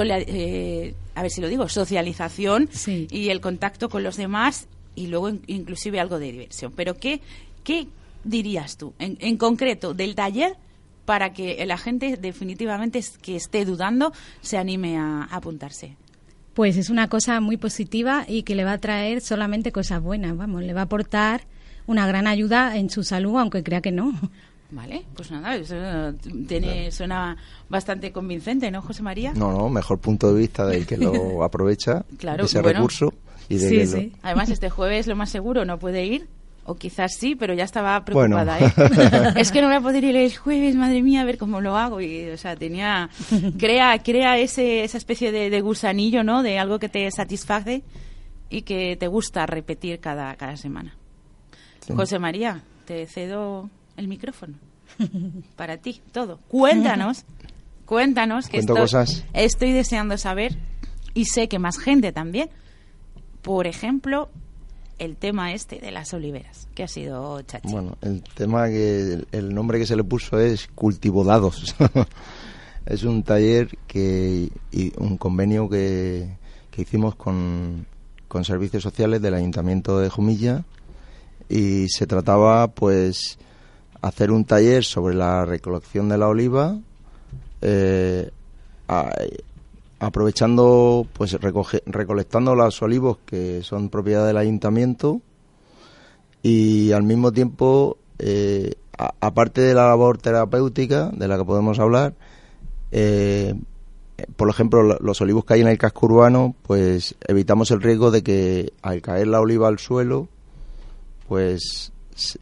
[0.10, 3.08] eh, a ver si lo digo, socialización Sí.
[3.12, 6.74] y el contacto con los demás y luego in- inclusive algo de diversión.
[6.76, 7.22] Pero ¿qué,
[7.64, 7.86] qué
[8.24, 10.56] dirías tú en, en concreto del taller
[11.06, 15.96] para que la gente definitivamente es- que esté dudando se anime a, a apuntarse?
[16.54, 20.36] Pues es una cosa muy positiva y que le va a traer solamente cosas buenas,
[20.36, 21.44] vamos, le va a aportar
[21.88, 24.14] una gran ayuda en su salud, aunque crea que no.
[24.70, 25.76] Vale, pues nada, eso
[26.48, 27.36] tiene, suena
[27.68, 29.34] bastante convincente, ¿no, José María?
[29.34, 32.78] No, no, mejor punto de vista del que lo aprovecha Claro, ese bueno.
[32.80, 33.14] recurso
[33.50, 34.14] y de Sí, que sí.
[34.22, 36.28] Además, este jueves lo más seguro no puede ir,
[36.66, 38.38] o quizás sí, pero ya estaba Bueno.
[38.38, 38.60] preocupada.
[38.60, 39.34] ¿eh?
[39.40, 41.76] es que no voy a poder ir el jueves, madre mía, a ver cómo lo
[41.78, 42.02] hago.
[42.02, 43.10] Y, o sea, tenía.
[43.58, 46.44] Crea, crea ese, esa especie de, de gusanillo, ¿no?
[46.44, 47.84] De algo que te satisface
[48.50, 50.96] y que te gusta repetir cada, cada semana.
[51.86, 51.94] Sí.
[51.96, 54.56] José María, te cedo el micrófono.
[55.56, 56.40] Para ti, todo.
[56.50, 57.24] Cuéntanos,
[57.86, 59.26] cuéntanos que Cuento estoy, cosas.
[59.34, 60.58] estoy deseando saber
[61.14, 62.50] y sé que más gente también.
[63.42, 64.30] Por ejemplo,
[65.02, 67.72] el tema este de las oliveras, que ha sido chachi.
[67.72, 71.76] Bueno, el tema que el, nombre que se le puso es cultivodados.
[72.86, 76.38] es un taller que y un convenio que,
[76.70, 77.88] que hicimos con,
[78.28, 80.66] con servicios sociales del Ayuntamiento de Jumilla
[81.50, 83.40] y se trataba pues
[84.02, 86.78] hacer un taller sobre la recolección de la oliva
[87.62, 88.30] eh,
[90.02, 95.22] aprovechando pues recoge- recolectando los olivos que son propiedad del ayuntamiento
[96.42, 101.78] y al mismo tiempo eh, a- aparte de la labor terapéutica de la que podemos
[101.80, 102.16] hablar
[102.92, 103.54] eh,
[104.36, 108.10] por ejemplo lo- los olivos que hay en el casco urbano pues evitamos el riesgo
[108.10, 110.28] de que al caer la oliva al suelo
[111.28, 111.92] pues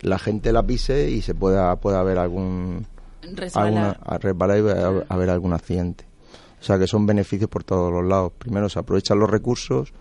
[0.02, 2.88] la gente la pise y se pueda pueda haber algún
[3.22, 3.98] Resbalar.
[4.00, 6.06] alguna, resbalar y haber algún accidente.
[6.60, 8.32] O sea que son beneficios por todos los lados.
[8.38, 9.94] Primero se aprovechan los recursos,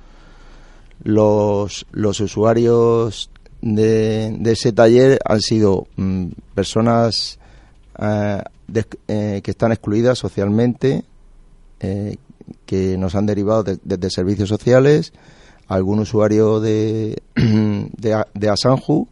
[1.04, 7.38] los, los usuarios de, de ese taller han sido mm, personas
[8.00, 8.42] eh,
[9.08, 11.04] eh, que están excluidas socialmente,
[11.80, 12.16] eh,
[12.66, 15.12] que nos han derivado de- desde servicios sociales,
[15.68, 19.06] algún usuario de, de Asanju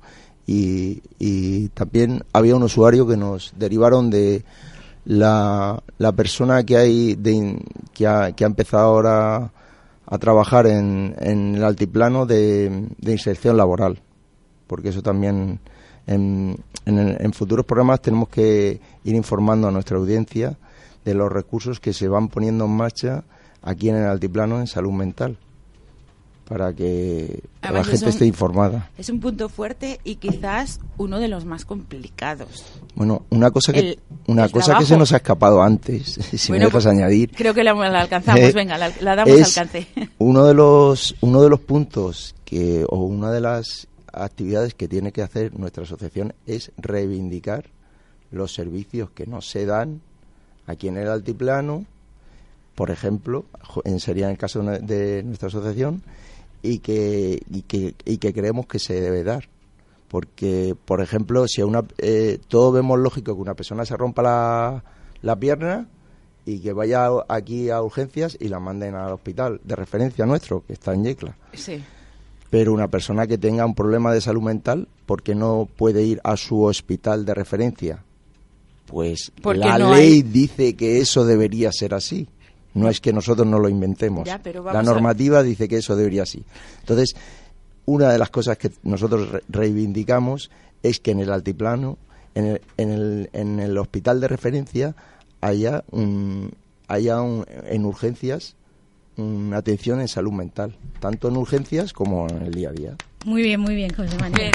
[0.46, 4.44] y, y también había un usuario que nos derivaron de
[5.06, 7.62] la, la persona que hay de,
[7.94, 9.52] que, ha, que ha empezado ahora
[10.04, 14.00] a trabajar en, en el altiplano de, de inserción laboral,
[14.66, 15.60] porque eso también
[16.06, 20.58] en, en, en futuros programas tenemos que ir informando a nuestra audiencia
[21.04, 23.24] de los recursos que se van poniendo en marcha
[23.62, 25.38] aquí en el altiplano en salud mental
[26.48, 28.90] para que la gente un- esté informada.
[28.96, 32.64] Es un punto fuerte y quizás uno de los más complicados.
[32.94, 36.04] Bueno, una cosa que El- una el cosa que se nos ha escapado antes,
[36.36, 39.16] si Bueno, me dejas pues, añadir, Creo que la, la alcanzamos, Eh, venga, la, la
[39.16, 39.88] damos es alcance.
[40.18, 45.10] uno de los uno de los puntos que o una de las actividades que tiene
[45.12, 47.66] que hacer nuestra asociación es reivindicar
[48.30, 50.00] los servicios que no se dan
[50.66, 51.84] aquí en el altiplano,
[52.74, 53.44] por ejemplo,
[53.84, 56.02] en sería en el caso de nuestra asociación
[56.66, 59.48] y que y que y que creemos que se debe dar.
[60.08, 64.22] Porque, por ejemplo, si a una, eh, todos vemos lógico que una persona se rompa
[64.22, 64.84] la,
[65.22, 65.88] la pierna
[66.44, 70.74] y que vaya aquí a urgencias y la manden al hospital de referencia nuestro, que
[70.74, 71.36] está en Yecla.
[71.54, 71.82] Sí.
[72.50, 76.20] Pero una persona que tenga un problema de salud mental, ¿por qué no puede ir
[76.22, 78.04] a su hospital de referencia?
[78.86, 82.28] Pues Porque la no ley hay- dice que eso debería ser así.
[82.76, 84.26] No es que nosotros no lo inventemos.
[84.26, 86.44] Ya, pero la a- normativa dice que eso debería así.
[86.80, 87.14] Entonces,
[87.86, 90.50] una de las cosas que nosotros re- reivindicamos
[90.82, 91.98] es que en el altiplano,
[92.34, 94.94] en el, en el, en el hospital de referencia,
[95.40, 96.52] haya, un,
[96.88, 98.56] haya un- en urgencias
[99.18, 102.94] una atención en salud mental, tanto en urgencias como en el día a día.
[103.24, 104.14] Muy bien, muy bien, José.
[104.34, 104.52] Bien.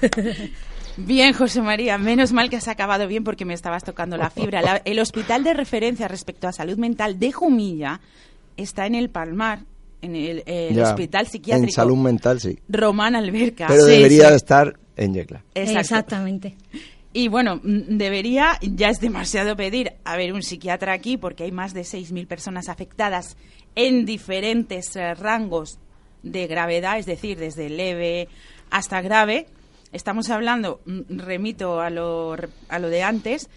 [0.96, 4.60] Bien, José María, menos mal que has acabado bien porque me estabas tocando la fibra.
[4.62, 8.00] La- el hospital de referencia respecto a salud mental de Jumilla
[8.56, 9.60] está en el Palmar,
[10.02, 12.58] en el, el Ya, hospital psiquiátrico En salud mental, sí.
[12.68, 13.66] Román Alberca.
[13.68, 14.34] Pero Sí, debería sí.
[14.34, 15.42] estar en Yecla.
[15.54, 15.80] Exacto.
[15.80, 16.56] Exactamente.
[17.14, 21.72] Y bueno, mm, debería, ya es demasiado pedir, haber un psiquiatra aquí porque hay más
[21.72, 23.36] de 6.000 personas afectadas
[23.74, 25.78] en diferentes eh, rangos
[26.22, 28.28] de gravedad, es decir, desde leve
[28.70, 29.46] hasta grave.
[29.92, 32.34] Estamos hablando, mm, remito a lo,
[32.68, 33.50] a lo de antes,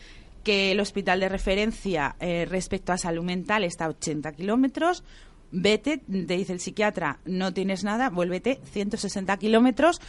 [0.43, 5.03] que el hospital de referencia eh, respecto a salud mental está a 80 kilómetros.
[5.51, 10.01] Vete, te dice el psiquiatra, no tienes nada, vuélvete 160 kilómetros.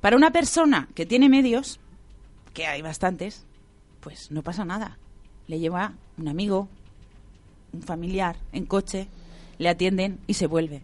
[0.00, 1.80] Para una persona que tiene medios,
[2.52, 3.46] que hay bastantes,
[4.00, 4.98] pues no pasa nada.
[5.46, 6.68] Le lleva un amigo,
[7.72, 9.08] un familiar en coche,
[9.58, 10.82] le atienden y se vuelve.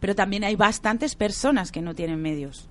[0.00, 2.68] Pero también hay bastantes personas que no tienen medios.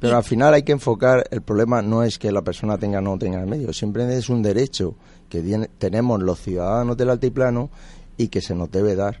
[0.00, 2.98] Pero Y- al final hay que enfocar, el problema no es que la persona tenga
[2.98, 4.94] o no tenga medios, siempre es un derecho
[5.28, 7.70] que tiene- tenemos los ciudadanos del altiplano
[8.16, 9.20] y que se nos debe dar.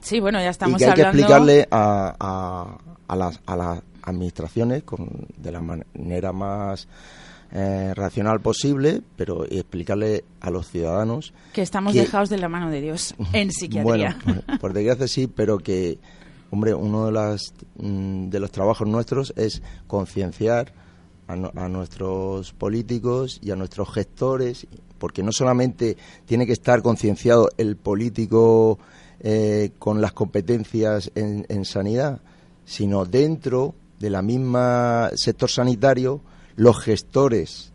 [0.00, 3.82] Sí, bueno, ya y estamos que hay que explicarle a, a, a las, a las
[4.02, 6.86] administraciones con, de la manera más
[7.50, 12.48] eh, racional posible, pero y explicarle a los ciudadanos que estamos que- dejados de la
[12.48, 14.16] mano de Dios en psiquiatría.
[14.24, 15.98] Bueno, por, por desgracia sí, pero que,
[16.50, 20.72] hombre, uno de, las, mm, de los trabajos nuestros es concienciar
[21.26, 24.66] a, nuestros políticos y a nuestros gestores,
[24.98, 28.78] porque no solamente tiene que estar concienciado el político
[29.20, 32.22] eh, con las competencias en, en sanidad,
[32.64, 36.22] sino dentro de la misma sector sanitario,
[36.56, 37.72] los gestores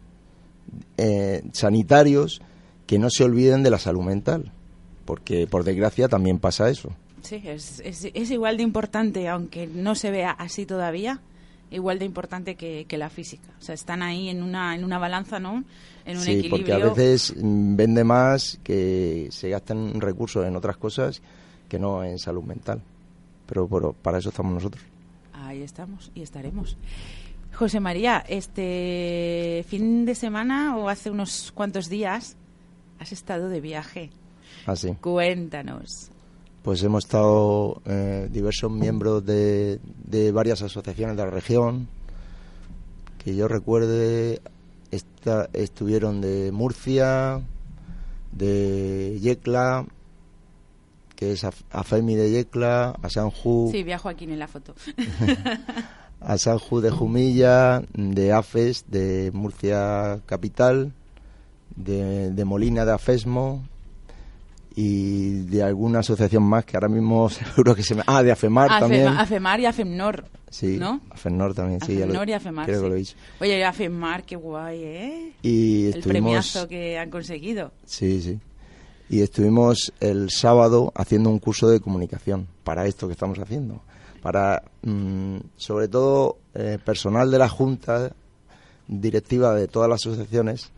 [0.97, 2.41] eh, sanitarios
[2.85, 4.51] que no se olviden de la salud mental,
[5.05, 6.91] porque por desgracia también pasa eso.
[7.23, 11.21] Sí, es, es, es igual de importante, aunque no se vea así todavía,
[11.71, 13.49] igual de importante que, que la física.
[13.59, 15.63] O sea, están ahí en una, en una balanza, ¿no?
[16.05, 16.57] En un sí, equilibrio.
[16.57, 21.21] porque a veces mm, vende más que se gastan recursos en otras cosas
[21.69, 22.81] que no en salud mental.
[23.47, 24.83] Pero, pero para eso estamos nosotros.
[25.33, 26.77] Ahí estamos y estaremos.
[27.53, 32.35] José María, este fin de semana o hace unos cuantos días
[32.99, 34.09] has estado de viaje.
[34.65, 34.93] Así.
[34.99, 36.09] Cuéntanos.
[36.63, 41.87] Pues hemos estado eh, diversos miembros de, de varias asociaciones de la región.
[43.23, 44.41] Que yo recuerde,
[44.91, 47.41] esta, estuvieron de Murcia,
[48.31, 49.85] de Yecla,
[51.17, 54.73] que es Af- AFEMI de Yecla, a Sanju, Sí, viajo aquí en la foto.
[56.21, 60.93] a Sanju de Jumilla, de AFES de Murcia Capital,
[61.75, 63.67] de, de Molina de Afesmo
[64.75, 68.03] y de alguna asociación más que ahora mismo seguro que se me...
[68.07, 69.07] Ah, de AFEMAR Afe- también.
[69.07, 70.25] Afemar y Afemnor.
[70.49, 71.01] sí, ¿no?
[71.11, 72.01] AFEMNOR también, sí.
[72.01, 72.65] Afemnor y Afemar.
[72.65, 72.83] creo sí.
[72.83, 73.15] que lo he dicho.
[73.39, 75.31] Oye, Afemar, qué guay, ¿eh?
[75.43, 76.05] Y El estuvimos...
[76.07, 77.71] premiazo que han conseguido.
[77.85, 78.39] Sí, sí.
[79.09, 83.81] Y estuvimos el sábado haciendo un curso de comunicación para esto que estamos haciendo.
[84.23, 88.13] Para, mm, sobre todo, eh, personal de la Junta
[88.87, 90.71] Directiva de todas las asociaciones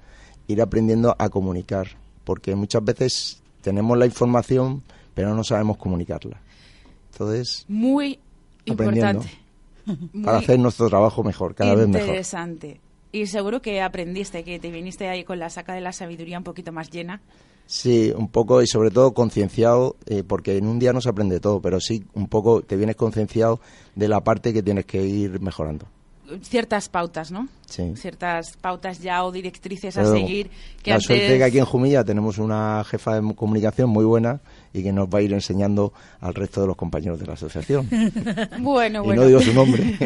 [0.48, 1.88] ir aprendiendo a comunicar,
[2.24, 4.84] porque muchas veces tenemos la información,
[5.16, 6.40] pero no sabemos comunicarla.
[7.12, 8.20] Entonces, Muy
[8.66, 9.28] importante.
[10.24, 12.10] para hacer nuestro trabajo mejor, cada vez mejor.
[12.10, 12.80] Interesante.
[13.12, 16.44] Y seguro que aprendiste, que te viniste ahí con la saca de la sabiduría un
[16.44, 17.22] poquito más llena.
[17.66, 21.40] Sí, un poco y sobre todo concienciado, eh, porque en un día no se aprende
[21.40, 23.60] todo, pero sí un poco te vienes concienciado
[23.96, 25.88] de la parte que tienes que ir mejorando.
[26.44, 27.48] Ciertas pautas, ¿no?
[27.68, 27.94] Sí.
[27.96, 30.50] Ciertas pautas ya o directrices a seguir.
[30.84, 31.08] Que la antes...
[31.08, 34.40] suerte que aquí en Jumilla tenemos una jefa de comunicación muy buena
[34.74, 37.88] y que nos va a ir enseñando al resto de los compañeros de la asociación.
[38.60, 39.22] Bueno, y bueno.
[39.22, 39.98] no digo su nombre.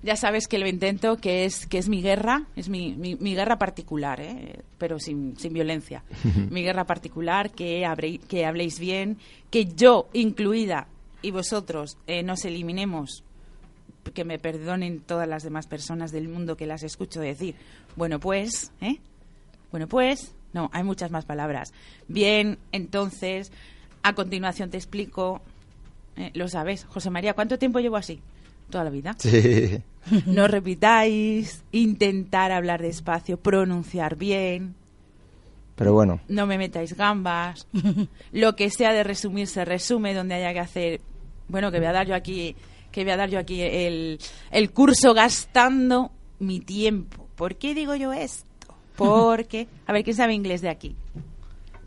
[0.00, 3.34] Ya sabes que lo intento, que es que es mi guerra, es mi, mi, mi
[3.34, 4.60] guerra particular, ¿eh?
[4.78, 6.04] pero sin, sin violencia.
[6.50, 9.18] mi guerra particular, que, habré- que habléis bien,
[9.50, 10.86] que yo, incluida,
[11.20, 13.24] y vosotros, eh, nos eliminemos,
[14.12, 17.54] que me perdonen todas las demás personas del mundo que las escucho decir,
[17.96, 18.98] bueno pues, ¿eh?
[19.70, 21.72] Bueno pues, no, hay muchas más palabras.
[22.08, 23.52] Bien, entonces,
[24.02, 25.40] a continuación te explico,
[26.16, 28.20] eh, lo sabes, José María, ¿cuánto tiempo llevo así?
[28.70, 29.14] Toda la vida.
[29.18, 29.82] sí.
[30.26, 34.74] No repitáis, intentar hablar despacio, pronunciar bien,
[35.76, 37.66] Pero bueno, no me metáis gambas.
[38.32, 41.00] Lo que sea de resumir se resume donde haya que hacer.
[41.48, 42.56] Bueno, que voy a dar yo aquí,
[42.98, 44.18] que voy a dar yo aquí el,
[44.50, 47.28] el curso gastando mi tiempo.
[47.36, 48.74] ¿Por qué digo yo esto?
[48.96, 50.96] Porque, a ver, ¿quién sabe inglés de aquí?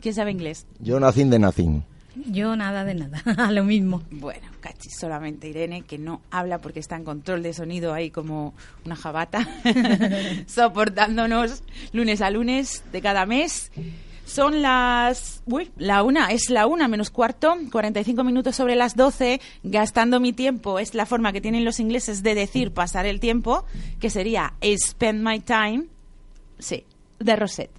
[0.00, 0.66] ¿Quién sabe inglés?
[0.80, 1.84] yo nací de nacín.
[2.14, 4.02] Yo nada de nada, a lo mismo.
[4.10, 8.54] Bueno, cachi, solamente Irene, que no habla porque está en control de sonido ahí como
[8.86, 9.46] una jabata,
[10.46, 13.70] soportándonos lunes a lunes de cada mes.
[14.32, 15.42] Son las...
[15.44, 20.32] Uy, la una, es la una menos cuarto, 45 minutos sobre las 12, gastando mi
[20.32, 20.78] tiempo.
[20.78, 23.66] Es la forma que tienen los ingleses de decir pasar el tiempo,
[24.00, 25.84] que sería spend my time.
[26.58, 26.86] Sí,
[27.18, 27.72] de Rosette.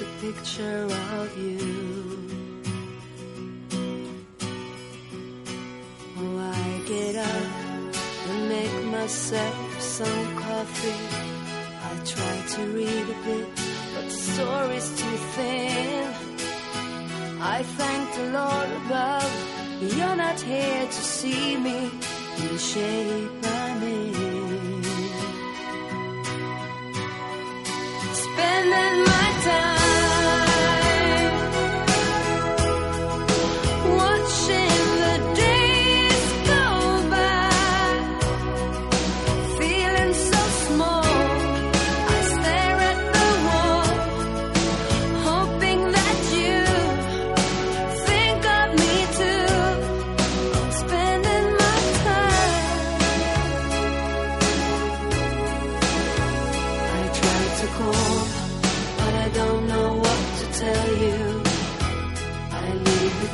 [0.00, 0.86] A picture
[1.18, 1.58] of you.
[6.18, 7.96] Oh, I get up
[8.28, 11.02] and make myself some coffee.
[11.88, 13.48] I try to read a bit,
[13.94, 16.14] but the story's too thin.
[17.40, 19.32] I thank the Lord above,
[19.96, 21.90] you're not here to see me
[22.38, 24.82] in the shape I'm in.
[28.14, 29.27] Spending my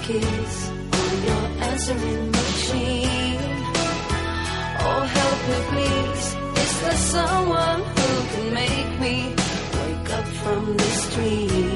[0.06, 3.40] keys on your answering machine.
[4.86, 6.26] Oh, help me, please.
[6.62, 9.16] Is there someone who can make me
[9.80, 11.73] wake up from this dream?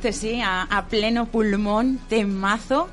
[0.00, 2.88] Este sí, a, a pleno pulmón, temazo,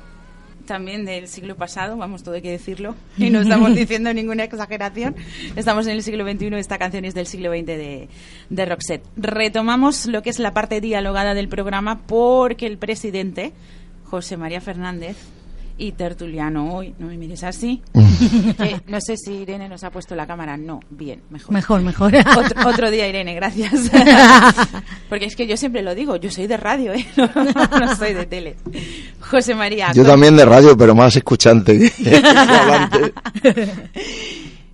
[0.66, 5.16] también del siglo pasado, vamos, todo hay que decirlo, y no estamos diciendo ninguna exageración.
[5.56, 8.08] Estamos en el siglo XXI, esta canción es del siglo XX de,
[8.50, 9.06] de Roxette.
[9.16, 13.54] Retomamos lo que es la parte dialogada del programa porque el presidente,
[14.04, 15.16] José María Fernández,
[15.78, 17.80] y tertuliano hoy, no me mires así.
[18.60, 20.56] Eh, no sé si Irene nos ha puesto la cámara.
[20.56, 21.52] No, bien, mejor.
[21.54, 22.12] Mejor, mejor.
[22.36, 23.90] Otro, otro día, Irene, gracias.
[25.08, 27.06] Porque es que yo siempre lo digo, yo soy de radio, ¿eh?
[27.16, 27.30] no,
[27.78, 28.56] no soy de tele.
[29.20, 29.92] José María.
[29.92, 33.12] Yo también de radio, pero más escuchante que que hablante.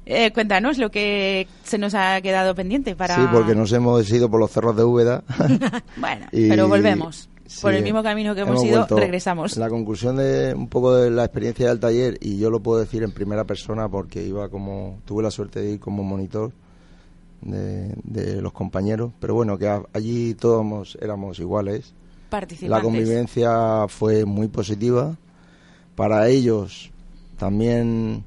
[0.06, 3.16] eh, cuéntanos lo que se nos ha quedado pendiente para...
[3.16, 5.22] Sí, porque nos hemos ido por los cerros de Úbeda.
[5.96, 7.28] Bueno, Y- pero volvemos.
[7.46, 8.96] Sí, Por el mismo camino que hemos, ido, vuelto.
[8.96, 9.56] regresamos.
[9.56, 13.02] La conclusión de un poco de la experiencia del taller, y yo lo puedo decir
[13.02, 16.52] en primera persona porque iba como, tuve la suerte de ir como monitor
[17.42, 21.94] de, de los compañeros, pero bueno, que a- allí todos éramos iguales.
[22.62, 25.16] La convivencia fue muy positiva.
[25.94, 26.90] Para ellos
[27.38, 28.24] también,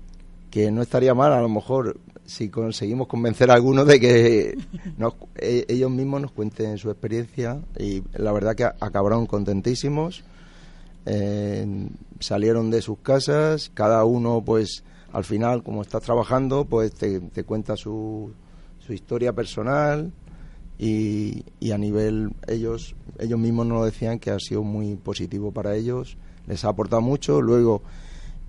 [0.50, 1.98] que no estaría mal a lo mejor
[2.28, 4.58] si conseguimos convencer a algunos de que
[4.98, 7.60] nos- e- ellos mismos nos cuenten su experiencia.
[7.80, 10.24] Y la verdad que acabaron contentísimos.
[11.06, 11.66] Eh,
[12.20, 17.78] salieron de sus casas, cada uno pues al final como estás trabajando pues te, cuenta
[17.78, 18.32] su,
[18.86, 20.12] su historia personal.
[20.80, 25.76] Y, y a nivel ellos ellos mismos nos decían que ha sido muy positivo para
[25.76, 26.18] ellos.
[26.46, 27.42] Les ha aportado mucho.
[27.42, 27.82] Luego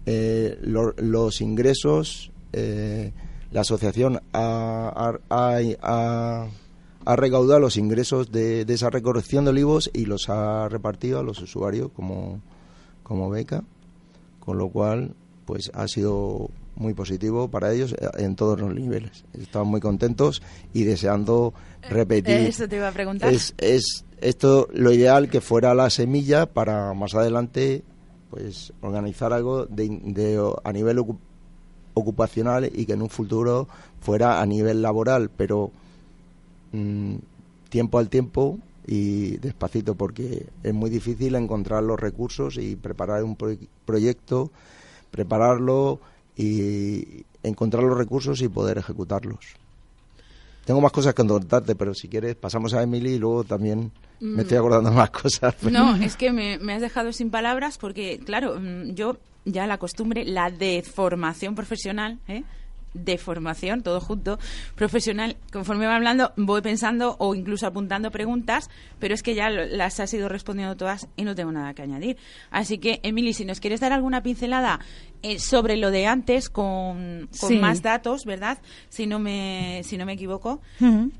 [0.04, 3.12] eh, lo- los ingresos eh,
[3.50, 4.92] la asociación ha,
[5.30, 6.48] ha-
[7.06, 11.22] ha- recaudado los ingresos de, de esa recolección de olivos y los ha repartido a
[11.22, 12.40] los usuarios como,
[13.02, 13.64] como beca
[14.40, 15.14] con lo cual
[15.46, 20.42] pues ha sido muy positivo para ellos eh, en todos los niveles estaban muy contentos
[20.74, 21.54] y deseando
[21.88, 23.32] repetir Eh, Eso te iba a preguntar.
[23.32, 27.82] es, es esto lo ideal que fuera la semilla para más adelante
[28.30, 30.98] pues organizar algo de, de- a nivel
[31.98, 33.68] ocupacional y que en un futuro
[34.00, 35.70] fuera a nivel laboral pero
[36.72, 37.14] mm,
[37.68, 43.36] tiempo al tiempo y despacito porque es muy difícil encontrar los recursos y preparar un
[43.36, 44.50] proy- proyecto
[45.10, 46.00] prepararlo
[46.36, 49.38] y encontrar los recursos y poder ejecutarlos
[50.64, 53.90] tengo más cosas que contarte, pero si quieres pasamos a Emily y luego también
[54.20, 55.54] me estoy acordando más cosas.
[55.62, 59.16] No, es que me, me has dejado sin palabras porque, claro, mm, yo
[59.52, 62.44] ya la costumbre, la de formación profesional, ¿eh?
[63.04, 64.38] De formación, todo junto,
[64.74, 70.00] profesional, conforme va hablando, voy pensando o incluso apuntando preguntas, pero es que ya las
[70.00, 72.16] has ido respondiendo todas y no tengo nada que añadir.
[72.50, 74.80] Así que, Emily, si nos quieres dar alguna pincelada
[75.22, 77.58] eh, sobre lo de antes, con, con Sí.
[77.58, 78.58] más datos, ¿verdad?
[78.88, 80.60] Si no me, si no me equivoco,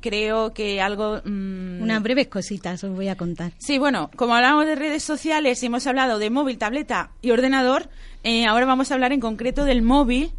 [0.01, 1.21] creo que algo...
[1.25, 3.53] mm, Unas breves cositas os voy a contar.
[3.59, 7.89] Sí, bueno, como hablamos de redes sociales y hemos hablado de móvil, tableta y ordenador,
[8.25, 10.31] eh, ahora vamos a hablar en concreto del móvil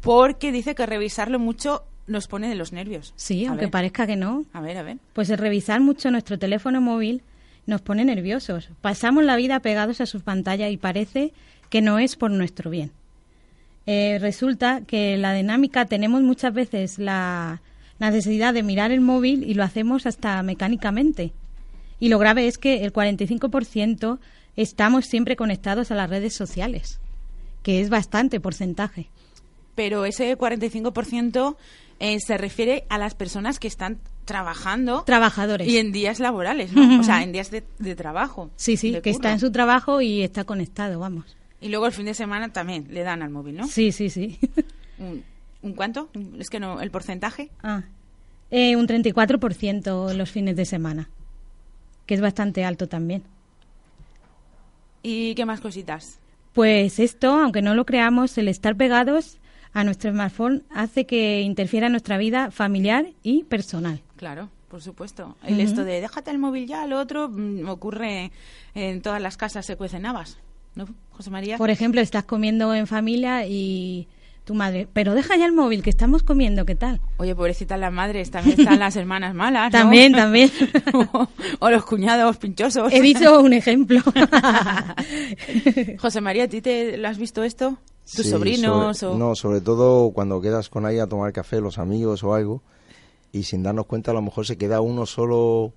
[0.00, 3.12] Porque dice que revisarlo mucho nos pone de los nervios.
[3.16, 4.44] Sí, A aunque ver, parezca que no.
[4.52, 4.98] A ver, a ver.
[5.12, 7.22] Pues el revisar mucho nuestro teléfono móvil
[7.66, 8.70] nos pone nerviosos.
[8.80, 11.32] Pasamos la vida pegados a sus pantallas y parece
[11.70, 12.92] que no es por nuestro bien.
[13.86, 17.62] Eh, resulta que la dinámica tenemos muchas veces la,
[17.98, 21.32] la necesidad de mirar el móvil y lo hacemos hasta mecánicamente.
[22.00, 24.18] Y lo grave es que el 45%
[24.56, 27.00] estamos siempre conectados a las redes sociales,
[27.62, 29.08] que es bastante porcentaje.
[29.74, 31.56] Pero ese 45%
[32.00, 35.68] eh, se refiere a las personas que están trabajando Trabajadores.
[35.68, 37.00] y en días laborales, ¿no?
[37.00, 38.50] O sea, en días de, de trabajo.
[38.56, 41.36] Sí, sí, que está en su trabajo y está conectado, vamos.
[41.60, 43.66] Y luego el fin de semana también le dan al móvil, ¿no?
[43.66, 44.38] Sí, sí, sí.
[44.98, 45.24] ¿Un,
[45.62, 46.08] un cuánto?
[46.38, 47.50] Es que no, el porcentaje.
[47.62, 47.82] Ah,
[48.50, 51.08] eh, un 34% los fines de semana,
[52.06, 53.24] que es bastante alto también.
[55.02, 56.18] ¿Y qué más cositas?
[56.52, 59.38] Pues esto, aunque no lo creamos, el estar pegados
[59.74, 64.00] a nuestro smartphone hace que interfiera en nuestra vida familiar y personal.
[64.16, 65.36] Claro, por supuesto.
[65.44, 68.30] El esto de déjate el móvil ya, lo otro mm, ocurre
[68.74, 70.38] en todas las casas se cuecen habas,
[70.76, 71.58] ¿no, José María?
[71.58, 74.06] Por ejemplo, estás comiendo en familia y
[74.44, 77.00] tu madre, pero deja ya el móvil, que estamos comiendo, ¿qué tal?
[77.16, 79.78] Oye, pobrecita las madres, también están las hermanas malas, ¿no?
[79.78, 80.50] También, también.
[80.92, 82.92] o, o los cuñados pinchosos.
[82.92, 84.02] He dicho un ejemplo.
[85.98, 87.78] José María, ¿a ti te lo has visto esto?
[88.04, 88.98] ¿Tus Sí, sobrinos?
[88.98, 89.18] sobre- o...
[89.18, 92.62] No, sobre todo cuando quedas con alguien a tomar café, los amigos o algo,
[93.32, 95.72] y sin darnos cuenta a lo mejor se queda uno solo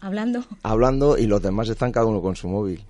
[0.00, 0.44] Hablando.
[0.62, 2.84] hablando y los demás están cada uno con su móvil.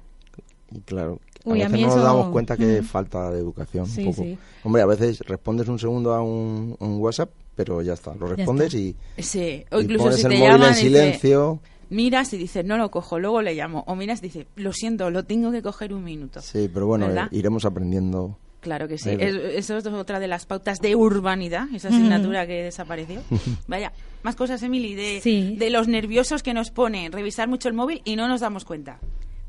[0.71, 2.85] Y claro, a Uy, a veces mí no nos damos cuenta que Mm.
[2.85, 4.23] falta de educación Sí, un poco.
[4.25, 4.39] sí.
[4.65, 8.73] Hombre, a veces respondes un segundo a un, un WhatsApp, pero ya está, lo respondes
[8.75, 8.79] está.
[8.79, 11.61] y, Sí, o y incluso pones si el te móvil llaman en y dice, silencio.
[11.91, 13.85] miras y dices, no lo cojo, luego le llamo.
[13.87, 16.41] O miras y dices, lo siento, lo tengo que coger un minuto.
[16.41, 17.27] Sí, pero bueno, ¿Verdad?
[17.33, 18.37] eh, iremos aprendiendo.
[18.63, 19.11] Claro que sí.
[19.11, 23.21] Es- eso es otra de las pautas de urbanidad, esa asignatura que desapareció.
[23.67, 23.93] Vaya,
[24.23, 25.57] más cosas, Emily, de, Sí.
[25.59, 28.99] de los nerviosos que nos pone revisar mucho el móvil y no nos damos cuenta.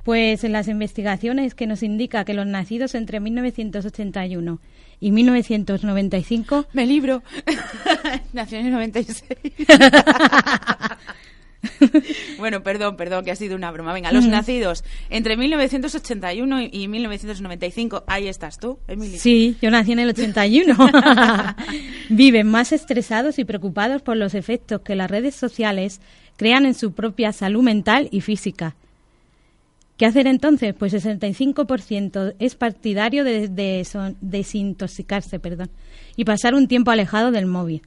[0.03, 4.59] Pues en las investigaciones que nos indica que los nacidos entre 1981
[4.99, 7.23] y 1995 Me libro.
[8.33, 9.23] Nació en el 96.
[12.37, 13.93] bueno, perdón, perdón, que ha sido una broma.
[13.93, 19.17] Venga, los nacidos entre 1981 y- y 1995, ahí estás tú, Emily.
[19.17, 20.75] Sí, yo nací en el 81.
[22.09, 26.01] Viven más estresados y preocupados por los efectos que las redes sociales
[26.37, 28.75] crean en su propia salud mental y física.
[29.97, 30.73] ¿Qué hacer entonces?
[30.73, 35.69] Pues el 65% es partidario de, de son- desintoxicarse perdón,
[36.15, 37.83] y pasar un tiempo alejado del móvil.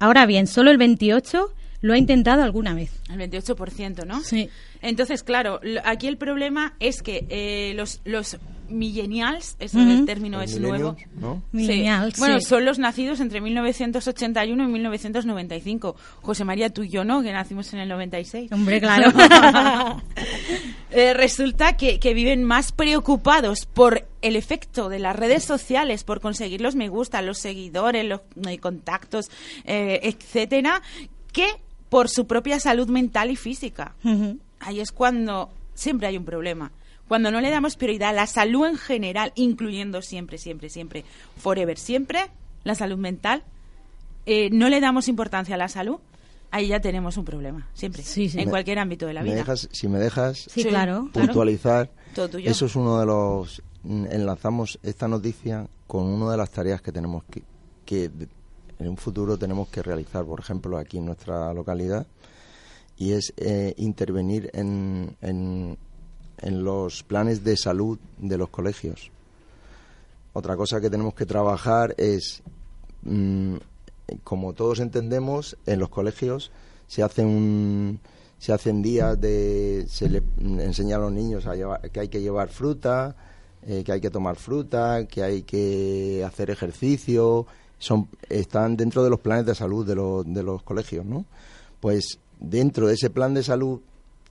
[0.00, 1.48] Ahora bien, solo el 28%
[1.82, 2.90] lo ha intentado alguna vez.
[3.10, 4.22] El 28%, ¿no?
[4.22, 4.48] Sí.
[4.80, 10.06] Entonces, claro, aquí el problema es que eh, los, los millennials, ese Ujú.
[10.06, 10.92] término Los es nuevo.
[10.94, 11.34] millennials, ¿no?
[11.50, 11.56] Sí.
[11.56, 12.46] Millennials, Bueno, sí.
[12.46, 15.94] son los nacidos entre 1981 y 1995.
[16.22, 18.50] José María, tú y yo no, que nacimos en el 96.
[18.52, 19.12] Hombre, claro.
[20.94, 26.20] Eh, resulta que, que viven más preocupados por el efecto de las redes sociales, por
[26.20, 29.30] conseguir los me gusta, los seguidores, los eh, contactos,
[29.64, 30.82] eh, etcétera,
[31.32, 31.46] que
[31.92, 33.94] por su propia salud mental y física.
[34.60, 36.72] Ahí es cuando siempre hay un problema.
[37.06, 41.04] Cuando no le damos prioridad a la salud en general, incluyendo siempre, siempre, siempre,
[41.36, 42.30] forever, siempre,
[42.64, 43.44] la salud mental,
[44.24, 45.98] eh, no le damos importancia a la salud,
[46.50, 48.38] ahí ya tenemos un problema, siempre, Sí, sí.
[48.38, 49.44] en Me- cualquier ámbito de la ¿Me vida.
[49.44, 51.10] dejas- si me dejas Sí, claro.
[51.12, 51.90] puntualizar,
[52.44, 53.62] eso es uno de los...
[53.82, 57.42] mm, Enlazamos esta noticia con una de las tareas que tenemos que,
[57.84, 58.10] que
[58.82, 62.06] en un futuro tenemos que realizar, por ejemplo, aquí en nuestra localidad,
[62.96, 65.76] y es eh, intervenir en, en,
[66.64, 69.10] los planes de salud de los colegios.
[70.32, 72.42] Otra cosa que tenemos que trabajar es,
[73.02, 73.56] mm,
[74.24, 76.50] como todos entendemos, en los colegios
[76.88, 78.00] se hace un
[78.38, 82.20] se hacen días de se le enseña a los niños a llevar, que hay que
[82.20, 83.14] llevar fruta,
[83.64, 87.46] eh, que hay que tomar fruta, que hay que hacer ejercicio,
[87.82, 91.24] son están dentro de los planes de salud de los de los colegios, ¿no?
[91.80, 93.80] Pues dentro de ese plan de salud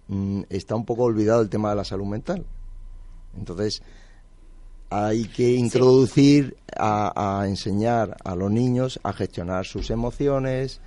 [0.07, 2.45] mm, está un poco olvidado el tema de la salud mental.
[3.37, 3.81] Entonces,
[4.89, 10.79] hay que introducir a, a enseñar a los niños a gestionar sus emociones,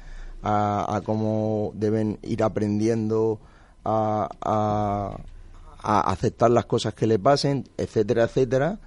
[0.43, 3.41] a, a cómo deben ir aprendiendo
[3.85, 5.19] a, a-
[5.87, 8.79] a aceptar las cosas que le pasen, etcétera, etcétera,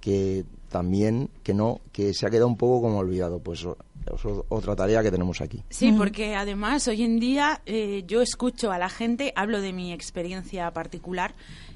[0.00, 3.38] que también que no que se ha quedado un poco como olvidado.
[3.40, 5.62] Pues es otra tarea que tenemos aquí.
[5.68, 9.92] Sí, porque además hoy en día eh, yo escucho a la gente, hablo de mi
[9.92, 11.34] experiencia particular,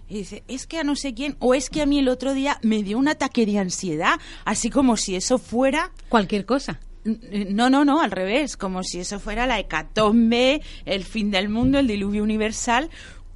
[0.09, 2.35] y dice, es que a no sé quién, o es que a mí el otro
[2.35, 4.15] día me dio un ataque de ansiedad,
[4.45, 5.93] así como si eso fuera...
[6.09, 6.81] Cualquier cosa.
[7.05, 11.79] No, no, no, al revés, como si eso fuera la hecatombe, el fin del mundo,
[11.79, 12.91] el diluvio universal,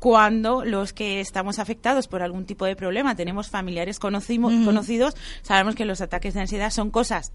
[0.05, 5.75] cuando los que estamos afectados por algún tipo de problema, tenemos familiares conocimo- conocidos, sabemos
[5.77, 7.33] que los ataques de ansiedad son cosas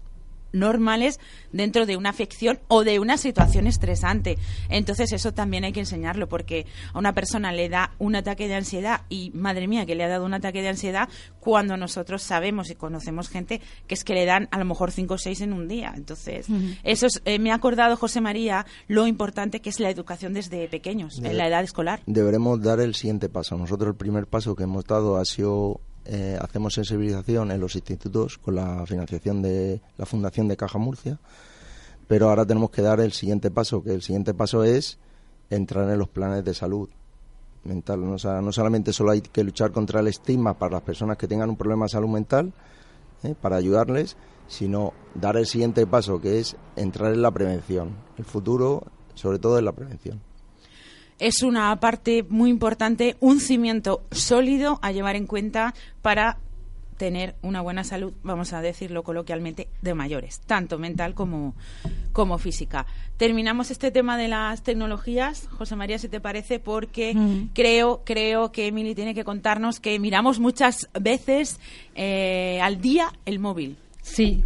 [0.52, 1.20] normales
[1.52, 4.38] dentro de una afección o de una situación estresante.
[4.68, 8.54] Entonces eso también hay que enseñarlo porque a una persona le da un ataque de
[8.54, 11.08] ansiedad y madre mía que le ha dado un ataque de ansiedad
[11.40, 15.14] cuando nosotros sabemos y conocemos gente que es que le dan a lo mejor cinco
[15.14, 15.92] o seis en un día.
[15.96, 16.46] Entonces
[16.82, 20.68] eso es- eh, me ha acordado José María lo importante que es la educación desde
[20.68, 22.02] pequeños, en la edad escolar.
[22.06, 23.56] Deberemos dar el siguiente paso.
[23.56, 25.80] Nosotros el primer paso que hemos dado ha sido
[26.12, 31.20] eh, hacemos sensibilización en los institutos con la financiación de la Fundación de Caja Murcia,
[32.08, 34.98] pero ahora tenemos que dar el siguiente paso, que el siguiente paso es
[35.50, 36.88] entrar en los planes de salud
[37.62, 38.04] mental.
[38.04, 38.18] ¿no?
[38.18, 41.48] Sea, no solamente solo hay que luchar contra el estigma para las personas que tengan
[41.48, 42.52] un problema de salud mental,
[43.22, 43.36] ¿eh?
[43.40, 44.16] para ayudarles,
[44.48, 47.90] sino dar el siguiente paso, que es entrar en la prevención.
[48.18, 48.82] El futuro,
[49.14, 50.20] sobre todo, en la prevención.
[51.20, 56.38] Es una parte muy importante, un cimiento sólido a llevar en cuenta para
[56.96, 61.54] tener una buena salud, vamos a decirlo coloquialmente, de mayores, tanto mental como,
[62.12, 62.84] como física.
[63.16, 67.16] Terminamos este tema de las tecnologías, José María, si te parece, porque
[67.54, 71.58] creo, creo que Emily tiene que contarnos que miramos muchas veces
[71.94, 73.78] eh, al día el móvil.
[74.02, 74.44] Sí.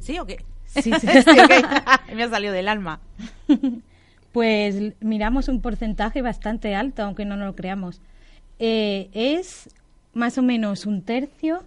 [0.00, 0.44] ¿Sí o qué?
[0.66, 1.06] Sí, sí.
[2.14, 3.00] Me ha salido del alma.
[4.32, 8.00] Pues miramos un porcentaje bastante alto, aunque no nos lo creamos.
[8.58, 9.68] Eh, es
[10.12, 11.62] más o menos un tercio,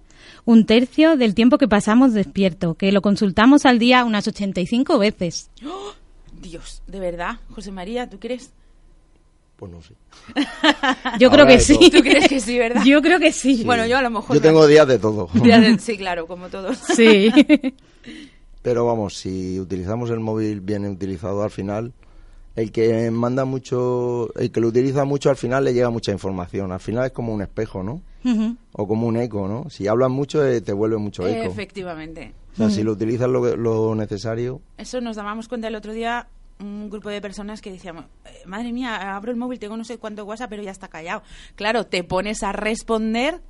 [0.46, 5.50] un tercio del tiempo que pasamos despierto, que lo consultamos al día unas 85 veces.
[6.42, 8.52] Dios, de verdad, José María, ¿tú crees?
[9.56, 9.94] Pues no sé.
[11.20, 11.74] Yo creo que de sí.
[11.76, 11.90] todo.
[11.90, 12.84] ¿Tú crees que sí, verdad?
[12.86, 13.64] Yo creo que sí.
[13.64, 14.36] Bueno, yo a lo mejor...
[14.36, 15.30] Yo tengo días de todo.
[15.80, 16.78] Sí, claro, como todos.
[16.78, 17.32] Sí.
[18.62, 21.94] Pero vamos, si utilizamos el móvil bien utilizado al final,
[22.56, 26.72] el que manda mucho, el que lo utiliza mucho al final le llega mucha información.
[26.72, 28.02] Al final es como un espejo, ¿no?
[28.74, 29.70] O como un eco, ¿no?
[29.70, 31.52] Si hablas mucho eh, te vuelve mucho eco.
[31.52, 32.34] Efectivamente.
[32.54, 36.28] O sea, si lo utilizas lo, lo necesario, Eso nos dábamos cuenta el otro día,
[36.60, 39.98] un grupo de personas que decíamos, "Eh, madre mía, abro el móvil, tengo no sé
[39.98, 41.24] cuánto WhatsApp, pero ya está callado.
[41.56, 43.42] Claro, te pones a responder,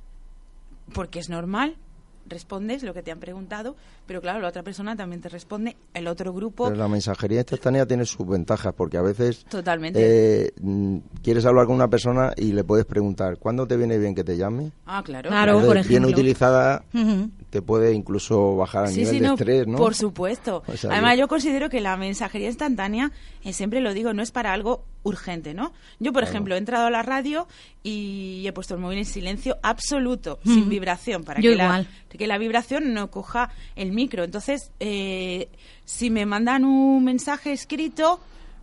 [0.94, 1.76] porque es normal,
[2.26, 3.76] respondes lo que te han preguntado,
[4.06, 7.86] pero claro, la otra persona también te responde, el otro grupo, pero la mensajería instantánea
[7.86, 9.98] tiene sus ventajas porque a veces totalmente.
[10.46, 14.14] eh, mm, quieres hablar con una persona y le puedes preguntar, ¿cuándo te viene bien
[14.14, 14.72] que te llame?
[14.86, 15.30] ah, claro.
[15.30, 16.84] Claro, Entonces, por bien utilizada
[17.50, 19.78] te puede incluso bajar a Sí, nivel sí, de no, estrés, ¿no?
[19.78, 20.62] Por supuesto.
[20.66, 23.12] O sea, Además, yo- considero que la mensajería instantánea,
[23.44, 25.72] eh, siempre lo digo, no es para algo urgente, ¿no?
[26.00, 27.46] Yo, por ejemplo, he entrado a la radio
[27.82, 32.26] y he puesto el móvil en silencio absoluto, sin vibración, para Yo que la, que
[32.26, 34.24] la vibración no coja el micro.
[34.24, 35.48] Entonces, eh,
[35.84, 38.20] si me mandan un mensaje escrito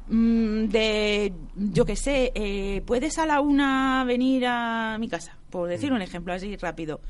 [0.10, 5.38] mm, de, yo qué sé, eh, ¿puedes a la una venir a mi casa?
[5.50, 7.02] Por decir un ejemplo así rápido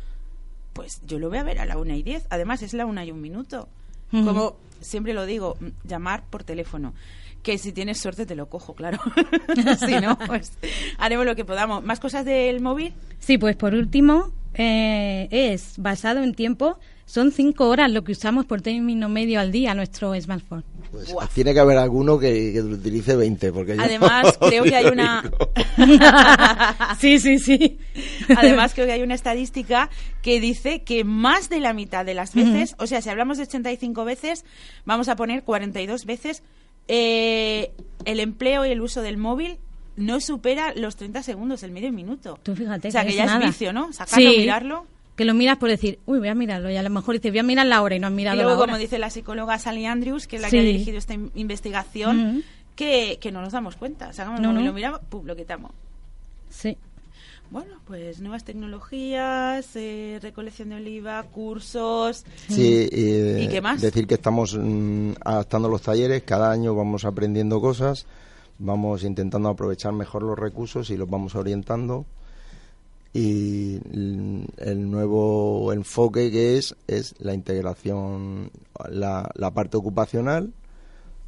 [0.73, 2.25] pues yo lo voy a ver a la una y diez.
[2.29, 3.67] Además, es la una y un minuto.
[4.09, 6.93] Como siempre lo digo, m- llamar por teléfono.
[7.43, 8.97] Que si tienes suerte te lo cojo, claro.
[9.85, 10.53] si no, pues
[10.97, 11.83] haremos lo que podamos.
[11.83, 12.93] ¿Más cosas del móvil?
[13.19, 16.79] Sí, pues por último, eh, es basado en tiempo,
[17.11, 20.63] son cinco horas lo que usamos por término medio al día nuestro smartphone.
[20.91, 24.75] Pues tiene que haber alguno que, que lo utilice 20, porque yo Además, creo que
[24.77, 25.29] hay una...
[26.99, 27.77] sí, sí, sí.
[28.37, 29.89] Además, creo que hay una estadística
[30.21, 33.43] que dice que más de la mitad de las veces, o sea, si hablamos de
[33.43, 34.45] 85 veces,
[34.85, 36.43] vamos a poner 42 veces,
[36.87, 37.73] eh,
[38.05, 39.57] el empleo y el uso del móvil
[39.97, 42.39] no supera los 30 segundos, el medio minuto.
[42.41, 43.39] Tú fíjate O sea, que que es ya nada.
[43.45, 43.91] es vicio, ¿no?
[43.91, 44.37] Sacarlo, Sí.
[44.37, 44.87] mirarlo.
[45.15, 46.69] Que lo miras por decir, uy, voy a mirarlo.
[46.71, 48.35] Y a lo mejor dices, voy a mirar la hora y no has Y mirado
[48.37, 48.65] luego, la hora.
[48.71, 50.55] como dice la psicóloga Sally Andrews, que es la Sí.
[50.55, 52.41] que ha dirigido esta in- investigación, Ujú.
[52.75, 54.13] que, que no nos damos cuenta.
[54.13, 54.61] Sacamos el No, no.
[54.61, 55.71] lo miramos, pum, lo quitamos.
[56.49, 56.77] Sí.
[57.51, 62.25] Bueno, pues nuevas tecnologías, eh, recolección de oliva, cursos.
[62.47, 63.81] Sí, eh, ¿Y qué más?
[63.81, 68.05] Decir que estamos mm, adaptando los talleres, cada año vamos aprendiendo cosas,
[68.57, 72.05] vamos intentando aprovechar mejor los recursos y los vamos orientando.
[73.13, 73.79] Y
[74.57, 78.51] el nuevo enfoque que es es la integración,
[78.89, 80.53] la, la parte ocupacional.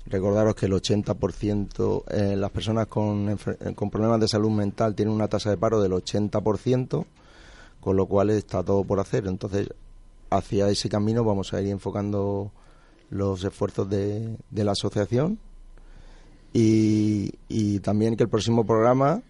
[0.05, 3.37] Recordaros que el 80% de las personas con,
[3.75, 7.05] con problemas de salud mental tienen una tasa de paro del 80%,
[7.79, 9.27] con lo cual está todo por hacer.
[9.27, 9.69] Entonces,
[10.29, 12.51] hacia ese camino vamos a ir enfocando
[13.09, 15.37] los esfuerzos de, de la asociación
[16.53, 19.21] y, y también que el próximo programa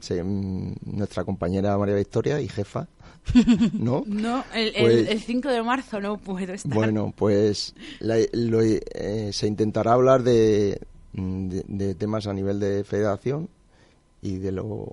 [0.00, 2.88] se- mm, nuestra compañera María Victoria y jefa
[3.72, 6.72] no No, el, Pues- el, el 5 de marzo no puedo estar.
[6.74, 10.80] bueno pues la- lo- eh, se intentará hablar de,
[11.12, 13.48] mm, de, de temas a nivel de federación
[14.20, 14.86] y de lo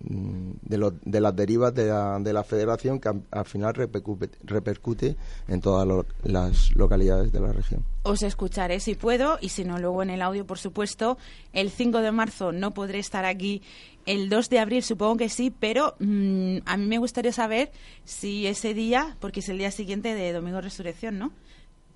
[0.00, 3.74] mm, de, lo- de las derivas de la, de la federación que al, al final
[3.74, 5.16] repercute, repercute
[5.48, 7.84] en todas lo- las localidades de la región.
[8.04, 11.18] Os escucharé si puedo y si no, luego en el audio, por supuesto.
[11.52, 13.60] El 5 de marzo no podré estar aquí.
[14.08, 17.70] El 2 de abril supongo que sí, pero mm, a mí me gustaría saber
[18.04, 21.30] si ese día, porque es el día siguiente de Domingo Resurrección, ¿no?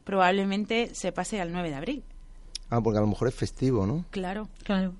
[0.04, 2.02] Probablemente se pase al 9 de abril.
[2.70, 4.04] Ah, porque a lo mejor es festivo, ¿no?
[4.10, 4.48] Claro.
[4.64, 4.92] Claro.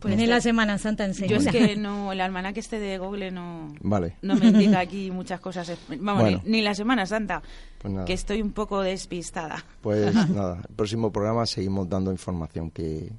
[0.00, 1.38] Pues este- la Semana Santa enseguida.
[1.38, 4.16] Yo es que no, el almanaque este de Google no, Vale.
[4.22, 5.72] no me indica aquí muchas cosas.
[6.00, 6.40] Vamos, Bueno.
[6.44, 7.42] ni, ni la Semana Santa,
[7.80, 8.04] Pues nada.
[8.06, 9.64] que estoy un poco despistada.
[9.80, 13.10] Pues nada, el próximo programa seguimos dando información que,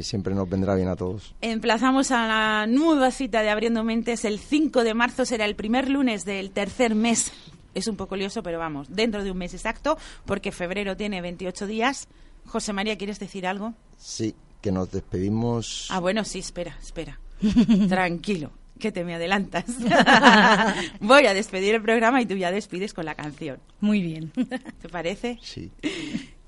[0.00, 1.34] que siempre nos vendrá bien a todos.
[1.42, 4.24] Emplazamos a la nueva cita de Abriendo Mentes.
[4.24, 7.32] El 5 de marzo será el primer lunes del tercer mes.
[7.74, 11.66] Es un poco lioso, pero vamos, dentro de un mes exacto, porque febrero tiene 28
[11.66, 12.08] días.
[12.46, 13.74] José María, ¿quieres decir algo?
[13.98, 15.88] Sí, que nos despedimos.
[15.90, 17.20] Ah, bueno, sí, espera, espera.
[17.90, 19.66] Tranquilo, que te me adelantas.
[21.00, 23.58] Voy a despedir el programa y tú ya despides con la canción.
[23.80, 24.32] Muy bien.
[24.80, 25.38] ¿Te parece?
[25.42, 25.70] Sí.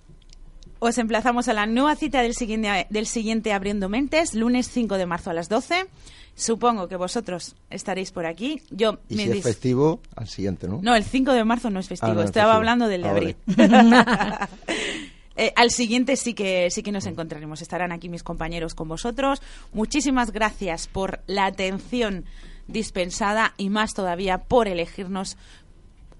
[0.85, 5.07] Os emplazamos a la nueva cita del siguiente, del siguiente Abriendo Mentes, lunes 5 de
[5.07, 5.87] marzo a las 12.
[6.35, 8.61] Supongo que vosotros estaréis por aquí.
[8.71, 10.81] Yo Y me si es festivo, al siguiente, ¿no?
[10.83, 12.11] No, el 5 de marzo no es festivo.
[12.11, 12.57] Ah, no es Estaba festivo.
[12.57, 13.37] hablando del de Ah, abril.
[15.35, 17.63] Eh, al siguiente sí que sí que nos encontraremos.
[17.63, 19.41] Estarán aquí mis compañeros con vosotros.
[19.73, 22.27] Muchísimas gracias por la atención
[22.67, 25.39] dispensada y más todavía por elegirnos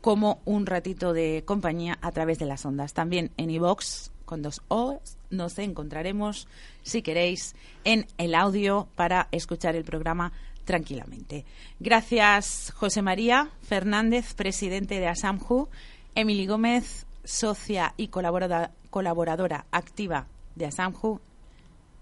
[0.01, 2.95] como un ratito de compañía a través de las ondas.
[2.95, 5.01] También en iVox con dos O.
[5.31, 6.49] Nos encontraremos,
[6.83, 7.55] si queréis,
[7.85, 10.33] en el audio para escuchar el programa
[10.65, 11.45] tranquilamente.
[11.81, 15.69] Gracias, José María Fernández, presidente de ASAMJU,
[16.15, 21.21] Emily Gómez, socia y colaboradora, colaboradora activa de ASAMJU.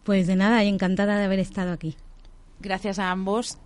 [0.04, 1.96] Pues de nada, y encantada de haber estado aquí.
[2.60, 3.58] Gracias a ambos.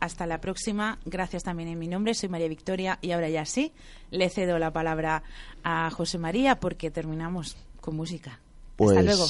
[0.00, 0.98] Hasta la próxima.
[1.04, 2.14] Gracias también en mi nombre.
[2.14, 3.72] Soy María Victoria y ahora ya sí,
[4.10, 5.24] le cedo la palabra
[5.64, 7.56] a José María porque terminamos
[7.88, 8.38] con música.
[8.76, 9.26] Pues Hasta luego.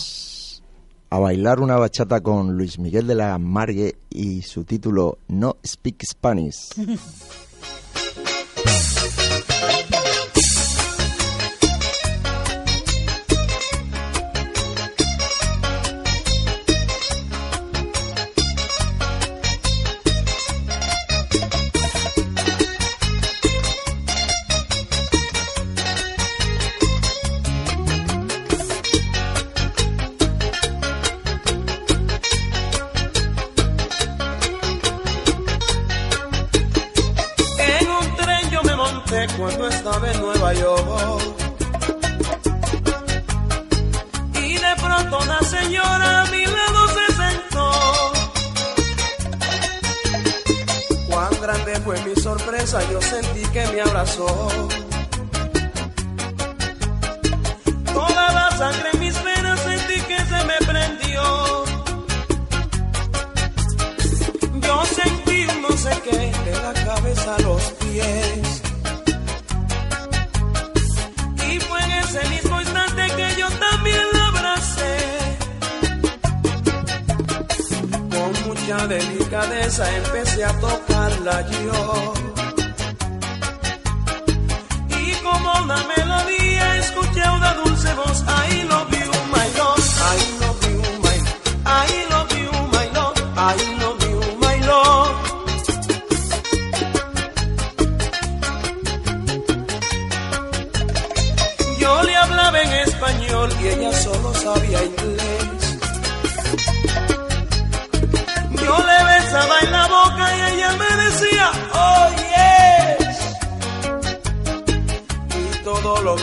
[1.11, 6.03] a bailar una bachata con Luis Miguel de la Margue y su título No Speak
[6.05, 6.71] Spanish.
[39.27, 41.23] cuando estaba en Nueva York.
[44.35, 47.71] Y de pronto una señora a mi lado se sentó.
[51.09, 54.49] Cuán grande fue mi sorpresa, yo sentí que me abrazó.
[57.93, 61.65] Toda la sangre en mis venas sentí que se me prendió.
[64.61, 68.68] Yo sentí no sé qué de la cabeza a los pies.
[78.69, 82.13] Mucha delicadeza empecé a tocarla yo.
[84.91, 88.23] Y como una melodía escuché una dulce voz.
[88.27, 88.88] I love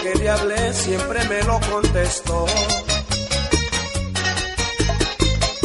[0.02, 2.46] que le siempre me lo contestó.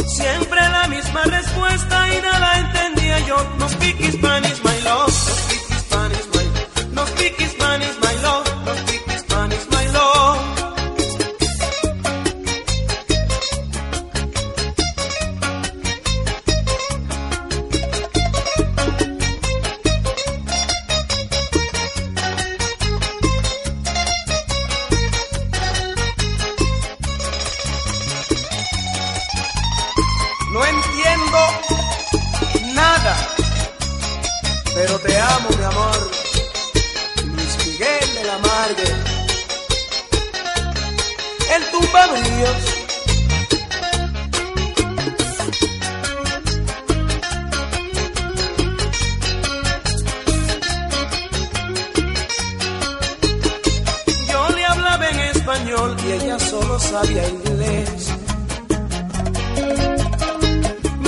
[0.07, 3.37] Siempre la misma respuesta y nada entendía yo.
[3.57, 5.60] No speak Spanish, my love.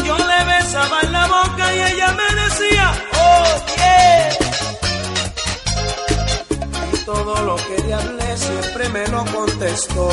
[0.06, 3.46] Yo le besaba en la boca y ella me decía, oh
[3.78, 4.30] yeah.
[6.94, 10.10] Y todo lo que le hablé siempre me lo contestó.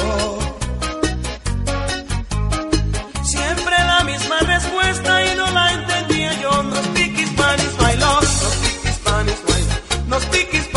[3.23, 6.63] Siempre la misma respuesta y no la entendía yo.
[6.63, 8.23] No speak Spanish, my love.
[8.43, 9.63] No speak Spanish, my.
[10.09, 10.70] No speak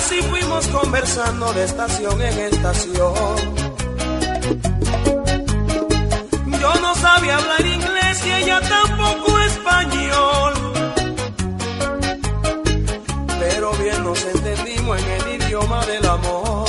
[0.00, 3.36] así fuimos conversando de estación en estación.
[6.60, 10.54] Yo no sabía hablar inglés y ella tampoco español.
[13.40, 16.68] Pero bien nos entendimos en el idioma del amor.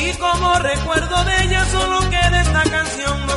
[0.00, 3.26] Y como recuerdo de ella solo queda esta canción.
[3.26, 3.34] No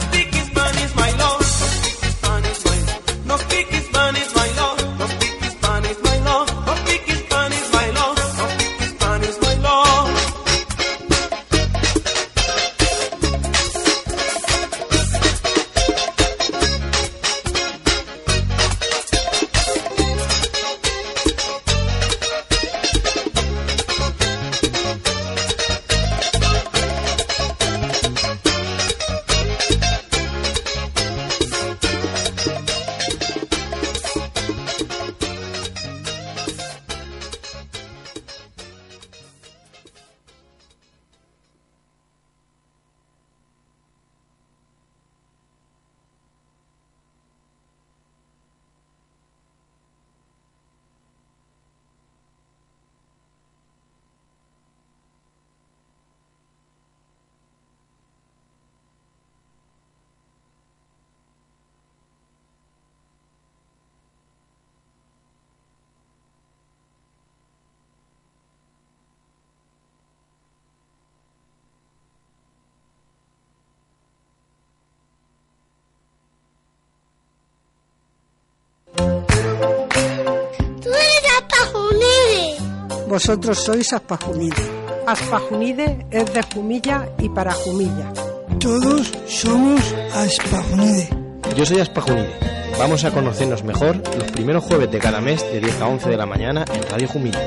[83.19, 84.63] vosotros sois Aspajunide.
[85.05, 88.13] Aspajunide es de Jumilla y para Jumilla.
[88.61, 89.81] Todos somos
[90.13, 91.09] Aspajunide.
[91.53, 92.31] Yo soy Aspajunide.
[92.77, 96.15] Vamos a conocernos mejor los primeros jueves de cada mes de 10 a 11 de
[96.15, 97.41] la mañana en Radio Jumilla.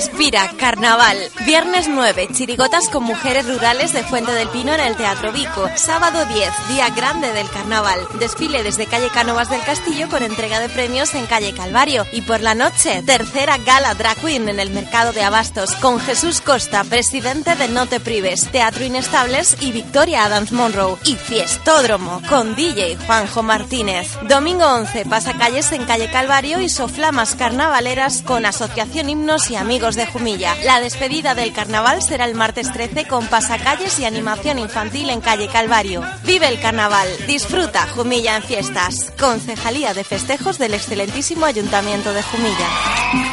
[0.00, 1.16] Jumilla respira carnaval.
[1.46, 5.66] Viernes 9, chirigotas con mujeres rurales de Fuente del Pino en el Teatro Vico.
[5.76, 7.98] Sábado 10, día grande del carnaval.
[8.18, 12.04] Desfile desde calle Cánovas del Castillo con entrega de premios en calle Calvario.
[12.12, 16.42] Y por la noche, tercera gala drag queen en el mercado de Abastos con Jesús
[16.42, 20.98] Costa, presidente de No Te Prives, Teatro Inestables y Victoria Adams Monroe.
[21.06, 24.18] Y fiestódromo con DJ Juanjo Martínez.
[24.28, 30.09] Domingo 11, pasacalles en calle Calvario y soflamas carnavaleras con Asociación Himnos y Amigos de
[30.12, 30.54] Jumilla.
[30.64, 35.48] La despedida del carnaval será el martes 13 con pasacalles y animación infantil en calle
[35.48, 36.02] Calvario.
[36.24, 39.12] Vive el carnaval, disfruta Jumilla en fiestas.
[39.18, 43.29] Concejalía de Festejos del excelentísimo Ayuntamiento de Jumilla.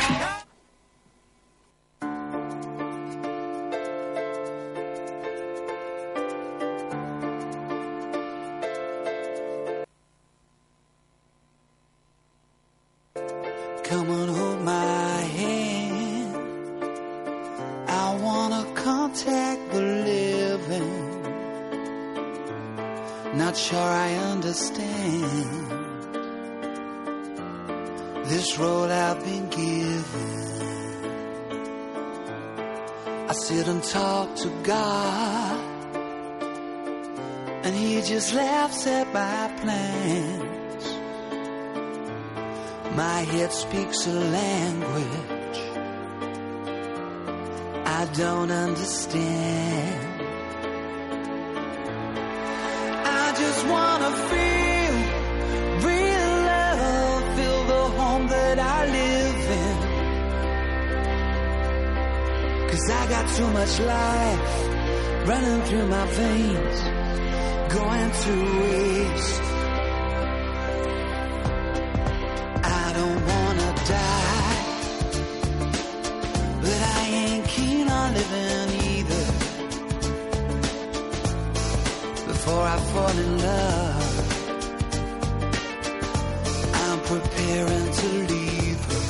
[48.17, 50.05] Don't understand.
[53.05, 54.95] I just wanna feel
[55.87, 59.75] real love, feel the home that I live in.
[62.69, 64.49] Cause I got too much life
[65.29, 66.77] running through my veins,
[67.77, 69.41] going to waste.
[72.63, 74.55] I don't wanna die,
[76.63, 79.25] but I ain't keen on living either.
[82.27, 84.03] Before I fall in love,
[86.83, 89.03] I'm preparing to leave her.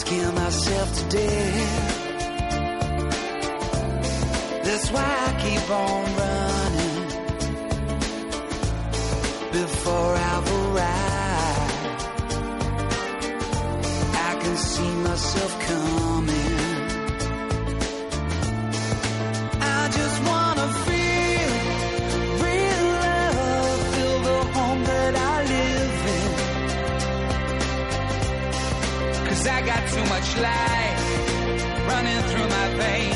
[0.00, 1.96] Scare myself to death.
[4.64, 6.96] That's why I keep on running
[9.52, 11.15] before I've arrived.
[14.56, 16.56] See myself coming.
[19.60, 21.50] I just wanna feel
[22.44, 26.32] real love, feel the home that I live in.
[29.28, 31.02] Cause I got too much life
[31.90, 33.15] running through my veins,